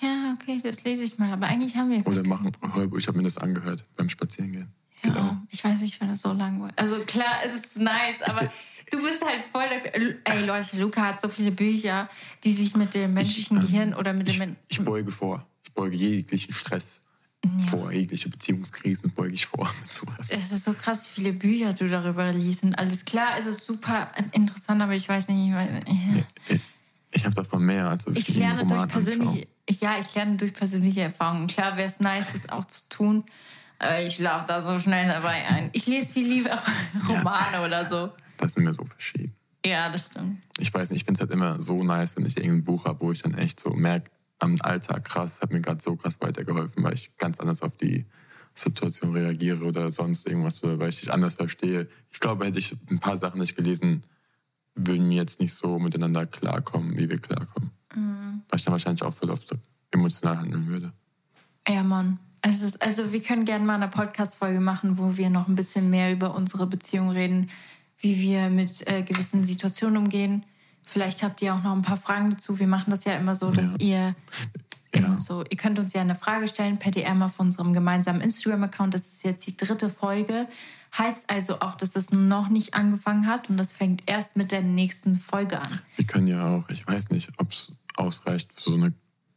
[0.01, 2.05] Ja, okay, das lese ich mal, aber eigentlich haben wir.
[2.07, 2.51] Oder machen,
[2.99, 4.73] ich habe mir das angehört beim Spazierengehen.
[5.03, 5.37] Ja, genau.
[5.51, 8.51] ich weiß nicht, wenn das so lang Also klar, es ist nice, aber
[8.95, 10.15] du bist halt voll dafür.
[10.25, 12.09] Ey Leute, Luca hat so viele Bücher,
[12.45, 14.57] die sich mit dem menschlichen ich, Gehirn oder mit dem...
[14.69, 15.45] Ich, ich beuge vor.
[15.65, 17.01] Ich beuge jeglichen Stress
[17.45, 17.67] ja.
[17.67, 17.93] vor.
[17.93, 20.31] Jegliche Beziehungskrisen beuge ich vor mit sowas.
[20.31, 23.05] Es ist so krass, wie viele Bücher du darüber liest und alles.
[23.05, 25.49] Klar, es ist super interessant, aber ich weiß nicht...
[25.49, 25.71] Ich, weiß,
[26.49, 26.61] ich,
[27.11, 29.47] ich habe davon mehr, als ich, ich lerne durch persönliche...
[29.81, 31.47] Ja, ich lerne durch persönliche Erfahrungen.
[31.47, 33.25] Klar wäre es nice, das auch zu tun.
[33.79, 35.71] Aber ich schlafe da so schnell dabei ein.
[35.73, 36.63] Ich lese viel lieber
[37.09, 37.65] Romane ja.
[37.65, 38.11] oder so.
[38.37, 39.35] Das sind mir so verschieden.
[39.65, 40.43] Ja, das stimmt.
[40.59, 43.01] Ich weiß nicht, ich finde es halt immer so nice, wenn ich irgendein Buch habe,
[43.01, 46.83] wo ich dann echt so merke, am Alltag krass, hat mir gerade so krass weitergeholfen,
[46.85, 48.05] weil ich ganz anders auf die
[48.55, 51.89] Situation reagiere oder sonst irgendwas, oder weil ich dich anders verstehe.
[52.11, 54.05] Ich glaube, hätte ich ein paar Sachen nicht gelesen,
[54.75, 57.71] würden wir jetzt nicht so miteinander klarkommen, wie wir klarkommen.
[57.95, 58.43] Mhm.
[58.49, 59.55] Weil ich dann wahrscheinlich auch voll oft
[59.91, 60.93] emotional handeln würde.
[61.67, 62.19] Ja, Mann.
[62.47, 66.13] Ist, also wir können gerne mal eine Podcast-Folge machen, wo wir noch ein bisschen mehr
[66.13, 67.49] über unsere Beziehung reden,
[68.05, 70.45] wie wir mit äh, gewissen Situationen umgehen.
[70.85, 72.59] Vielleicht habt ihr auch noch ein paar Fragen dazu.
[72.61, 74.15] Wir machen das ja immer so, dass ja.
[74.93, 75.21] ihr ja.
[75.21, 78.95] so, ihr könnt uns ja eine Frage stellen per DM auf unserem gemeinsamen Instagram-Account.
[78.95, 80.47] Das ist jetzt die dritte Folge.
[80.97, 84.63] Heißt also auch, dass das noch nicht angefangen hat und das fängt erst mit der
[84.63, 85.81] nächsten Folge an.
[85.97, 88.93] Wir können ja auch, ich weiß nicht, ob es ausreicht für so eine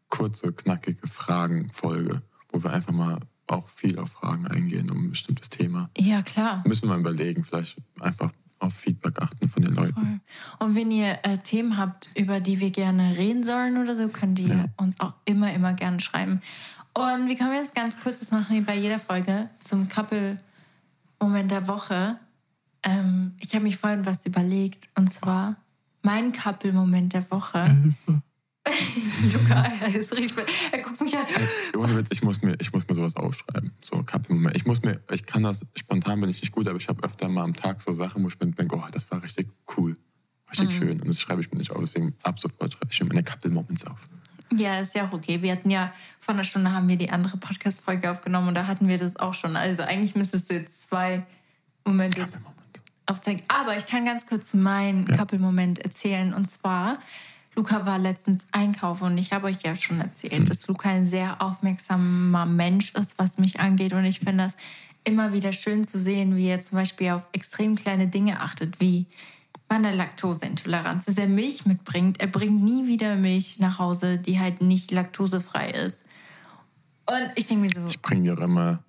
[0.09, 5.49] kurze, knackige Fragenfolge wo wir einfach mal auch viel auf Fragen eingehen um ein bestimmtes
[5.49, 5.89] Thema.
[5.97, 6.63] Ja, klar.
[6.67, 9.93] Müssen wir überlegen, vielleicht einfach auf Feedback achten von den Leuten.
[9.93, 10.67] Voll.
[10.67, 14.39] Und wenn ihr äh, Themen habt, über die wir gerne reden sollen oder so, könnt
[14.39, 14.65] ihr ja.
[14.77, 16.41] uns auch immer, immer gerne schreiben.
[16.93, 21.51] Und wie können wir das ganz kurz, das machen wir bei jeder Folge, zum Couple-Moment
[21.51, 22.17] der Woche.
[22.83, 25.57] Ähm, ich habe mich vorhin was überlegt, und zwar
[26.01, 27.63] mein Couple-Moment der Woche.
[27.65, 28.21] Hilfe.
[29.33, 30.45] Luca, er ist richtig.
[30.71, 31.25] Er guckt mich an.
[31.75, 33.71] Ohne Witz, ich muss mir, ich muss mir sowas aufschreiben.
[33.83, 34.55] So Moment.
[34.55, 37.27] Ich muss mir, ich kann das, spontan bin ich nicht gut, aber ich habe öfter
[37.29, 39.97] mal am Tag so Sachen, wo ich mir denke, oh, das war richtig cool.
[40.49, 40.71] Richtig mhm.
[40.71, 41.01] schön.
[41.01, 41.79] Und das schreibe ich mir nicht auf.
[41.79, 43.99] Deswegen ab sofort schreibe ich mir meine Couple Moments auf.
[44.55, 45.41] Ja, ist ja auch okay.
[45.41, 48.87] Wir hatten ja vor einer Stunde haben wir die andere Podcast-Folge aufgenommen und da hatten
[48.87, 49.57] wir das auch schon.
[49.57, 51.25] Also eigentlich müsstest du jetzt zwei
[51.85, 52.27] Momente
[53.05, 53.43] aufzeigen.
[53.47, 55.17] Aber ich kann ganz kurz meinen ja.
[55.17, 56.33] Couple-Moment erzählen.
[56.33, 56.99] Und zwar
[57.57, 60.45] Luca war letztens einkaufen und ich habe euch ja schon erzählt, mhm.
[60.45, 63.93] dass Luca ein sehr aufmerksamer Mensch ist, was mich angeht.
[63.93, 64.55] Und ich finde das
[65.03, 69.07] immer wieder schön zu sehen, wie er zum Beispiel auf extrem kleine Dinge achtet, wie
[69.67, 72.21] meine Laktoseintoleranz, dass er Milch mitbringt.
[72.21, 76.05] Er bringt nie wieder Milch nach Hause, die halt nicht laktosefrei ist.
[77.07, 77.87] Und ich denke mir so.
[77.87, 78.83] Ich bringe dir immer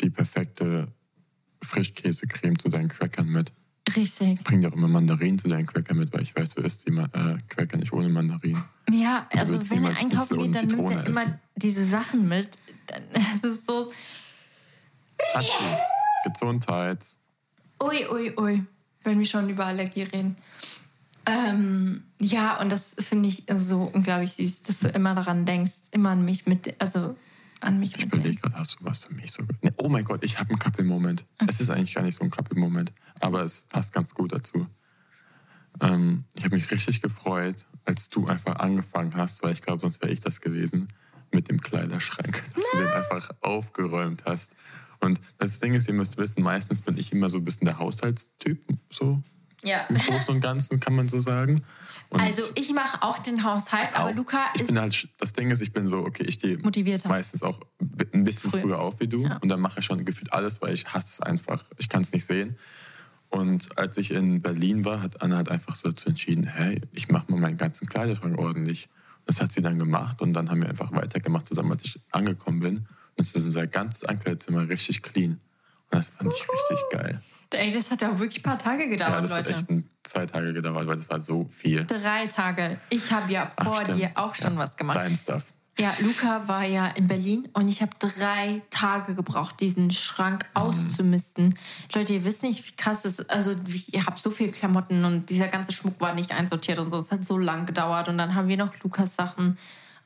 [0.00, 0.88] die perfekte
[1.62, 3.52] Frischkäsecreme zu deinen Crackern mit.
[3.96, 4.42] Richtig.
[4.44, 6.92] Bring dir auch immer Mandarinen zu deinen Cracker mit, weil ich weiß, du isst die
[6.92, 8.62] äh, Cracker nicht ohne Mandarinen.
[8.90, 12.50] Ja, also wenn er einkaufen geht, dann nimmt er immer diese Sachen mit.
[12.86, 13.02] Dann
[13.34, 13.90] ist es so.
[15.34, 15.64] Hatschi.
[16.24, 17.06] Gesundheit.
[17.82, 18.64] Ui, ui, ui.
[19.02, 20.36] Wenn wir schon über Allergie reden.
[21.26, 26.10] Ähm, ja, und das finde ich so unglaublich süß, dass du immer daran denkst, immer
[26.10, 27.16] an mich mit, also
[27.60, 29.44] an mich Ich überlege gerade, hast du was für mich so?
[29.62, 31.24] Nee, oh mein Gott, ich habe einen Couple-Moment.
[31.38, 31.46] Okay.
[31.48, 34.66] Es ist eigentlich gar nicht so ein Couple-Moment, aber es passt ganz gut dazu.
[35.80, 40.02] Ähm, ich habe mich richtig gefreut, als du einfach angefangen hast, weil ich glaube, sonst
[40.02, 40.88] wäre ich das gewesen,
[41.32, 44.54] mit dem Kleiderschrank, dass du den einfach aufgeräumt hast.
[45.00, 47.78] Und das Ding ist, ihr müsst wissen, meistens bin ich immer so ein bisschen der
[47.78, 49.22] Haushaltstyp, so
[49.62, 49.86] Ja.
[49.86, 51.62] Im Großen und Ganzen kann man so sagen.
[52.10, 54.14] Und Also ich mache auch den Haushalt, aber auch.
[54.14, 56.58] Luca ich ist bin halt, das Ding ist, ich bin so, okay, ich stehe
[57.06, 58.62] meistens auch ein bisschen Früher.
[58.62, 59.36] früher auf wie du Ja.
[59.36, 61.64] und dann mache ich schon gefühlt alles, weil ich hasse es einfach.
[61.78, 62.56] Ich kann es nicht sehen.
[63.28, 67.08] Und als ich in Berlin war, hat Anna halt einfach so dazu entschieden, hey, ich
[67.10, 68.88] mache mal meinen ganzen Kleiderschrank ordentlich.
[69.24, 72.58] Das hat sie dann gemacht und dann haben wir einfach weitergemacht zusammen, als ich angekommen
[72.58, 72.76] bin.
[72.78, 72.86] Und
[73.18, 75.32] jetzt ist unser ganzes Ankleidezimmer richtig clean.
[75.34, 75.38] Und
[75.90, 77.22] das fand ich richtig geil.
[77.52, 79.48] Ey, das hat ja wirklich ein paar Tage gedauert, Ja, das Leute.
[79.50, 81.84] hat echt ein, zwei Tage gedauert, weil das war so viel.
[81.86, 82.78] Drei Tage.
[82.90, 83.98] Ich habe ja Ach, vor stimmt.
[83.98, 84.96] dir auch schon was gemacht.
[84.96, 85.44] Dein Stuff.
[85.78, 90.60] Ja, Luca war ja in Berlin und ich habe drei Tage gebraucht, diesen Schrank Mhm.
[90.60, 91.58] auszumisten.
[91.94, 93.30] Leute, ihr wisst nicht, wie krass es ist.
[93.30, 93.54] Also,
[93.90, 96.98] ihr habt so viele Klamotten und dieser ganze Schmuck war nicht einsortiert und so.
[96.98, 99.56] Es hat so lang gedauert und dann haben wir noch Lukas Sachen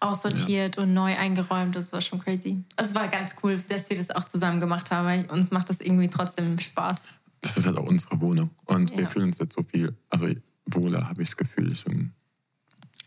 [0.00, 1.74] aussortiert und neu eingeräumt.
[1.74, 2.62] Das war schon crazy.
[2.76, 5.80] Es war ganz cool, dass wir das auch zusammen gemacht haben, weil uns macht das
[5.80, 7.00] irgendwie trotzdem Spaß.
[7.44, 8.50] Das ist halt auch unsere Wohnung.
[8.64, 8.98] Und Ja.
[8.98, 10.28] wir fühlen uns jetzt so viel, also
[10.66, 11.72] wohler, habe ich das Gefühl.
[11.72, 11.84] Ich,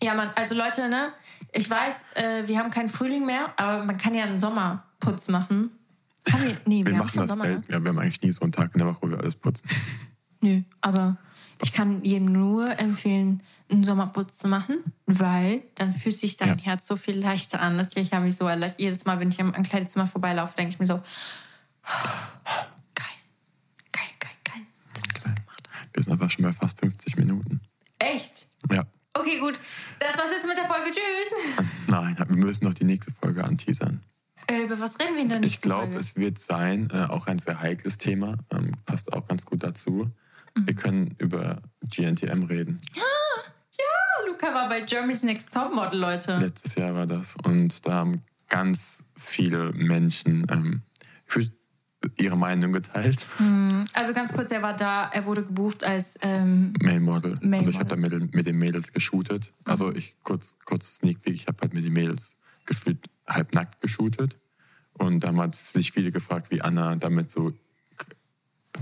[0.01, 1.11] Ja, Mann, also Leute, ne,
[1.51, 5.71] ich weiß, äh, wir haben keinen Frühling mehr, aber man kann ja einen Sommerputz machen.
[6.31, 6.57] Haben wir?
[6.65, 7.45] Nee, wir, wir machen das Sommer.
[7.47, 7.53] Ne?
[7.53, 7.71] selten.
[7.71, 9.67] Ja, wir haben eigentlich nie so einen Tag in der Woche, wo wir alles putzen.
[10.41, 11.17] Nö, aber
[11.63, 16.63] ich kann jedem nur empfehlen, einen Sommerputz zu machen, weil dann fühlt sich dein Ja.
[16.65, 17.77] Herz so viel leichter an.
[17.77, 18.79] Das ich habe mich so erleichtert.
[18.79, 21.01] Jedes Mal, wenn ich am Kleidezimmer vorbeilaufe, denke ich mir so,
[22.93, 23.05] geil,
[23.91, 24.61] geil, geil, geil,
[24.93, 25.86] dass wir das gemacht haben.
[25.97, 27.59] Wir sind einfach schon bei fast 50 Minuten.
[27.97, 28.47] Echt?
[28.71, 28.85] Ja.
[29.13, 29.59] Okay, gut.
[29.99, 30.91] Das war's jetzt mit der Folge.
[30.91, 31.65] Tschüss.
[31.87, 34.03] Nein, wir müssen noch die nächste Folge anteasern.
[34.45, 35.41] Äh, über was reden wir denn?
[35.41, 39.43] Ich glaube, es wird sein, äh, auch ein sehr heikles Thema, ähm, passt auch ganz
[39.43, 40.07] gut dazu.
[40.55, 40.67] Mhm.
[40.67, 42.79] Wir können über GNTM reden.
[44.27, 46.37] Luca war bei Germany's Next Topmodel, Leute.
[46.37, 47.35] Letztes Jahr war das.
[47.43, 50.83] Und da haben ganz viele Menschen ähm,
[51.25, 51.49] für
[52.17, 53.25] ihre Meinung geteilt.
[53.93, 57.39] Also ganz kurz, er war da, er wurde gebucht als ähm, Male Model.
[57.41, 59.53] Male also ich habe da mit, mit den Mädels geshootet.
[59.65, 62.35] Also ich kurz, kurz Sneak Peek, ich habe halt mit den Mädels
[62.65, 64.37] gefühlt halbnackt geshootet.
[64.93, 67.53] Und da haben halt sich viele gefragt, wie Anna damit so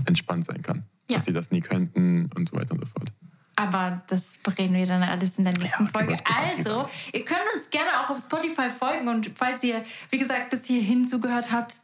[0.04, 0.86] entspannt sein kann.
[1.10, 1.16] Ja.
[1.16, 3.12] Dass sie das nie könnten und so weiter und so fort.
[3.56, 6.18] Aber das bereden wir dann alles in der nächsten Ja, Folge.
[6.24, 10.66] Also, ihr könnt uns gerne auch auf Spotify folgen und falls ihr, wie gesagt, bis
[10.66, 11.80] hierhin zugehört habt,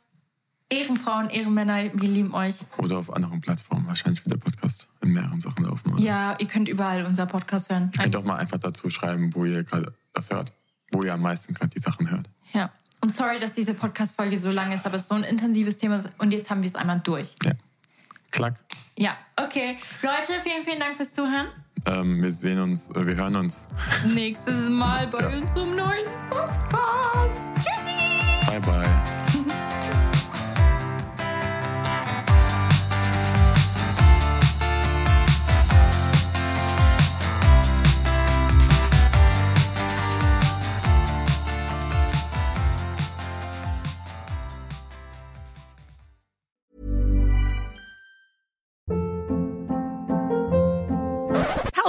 [0.73, 2.55] Ehrenfrauen, Ehrenmänner, wir lieben euch.
[2.79, 3.87] Oder auf anderen Plattformen.
[3.87, 5.93] Wahrscheinlich wird der Podcast in mehreren Sachen laufen.
[5.93, 6.03] Oder?
[6.03, 7.91] Ja, ihr könnt überall unser Podcast hören.
[7.95, 10.53] Ihr könnt auch mal einfach dazu schreiben, wo ihr gerade das hört.
[10.91, 12.29] Wo ihr am meisten gerade die Sachen hört.
[12.55, 12.71] Ja.
[13.03, 16.01] Und sorry, dass diese Podcast-Folge so lang ist, aber es ist so ein intensives Thema
[16.19, 17.35] und jetzt haben wir es einmal durch.
[17.45, 17.53] Ja.
[18.31, 18.55] Klack.
[18.97, 19.77] Ja, okay.
[20.03, 21.49] Leute, vielen, vielen Dank fürs Zuhören.
[21.85, 23.69] Ähm, wir sehen uns, äh, wir hören uns.
[24.07, 25.37] Nächstes Mal bei Ja.
[25.39, 27.57] uns im neuen Podcast.
[27.57, 28.47] Tschüssi!
[28.47, 29.22] Bye, bye.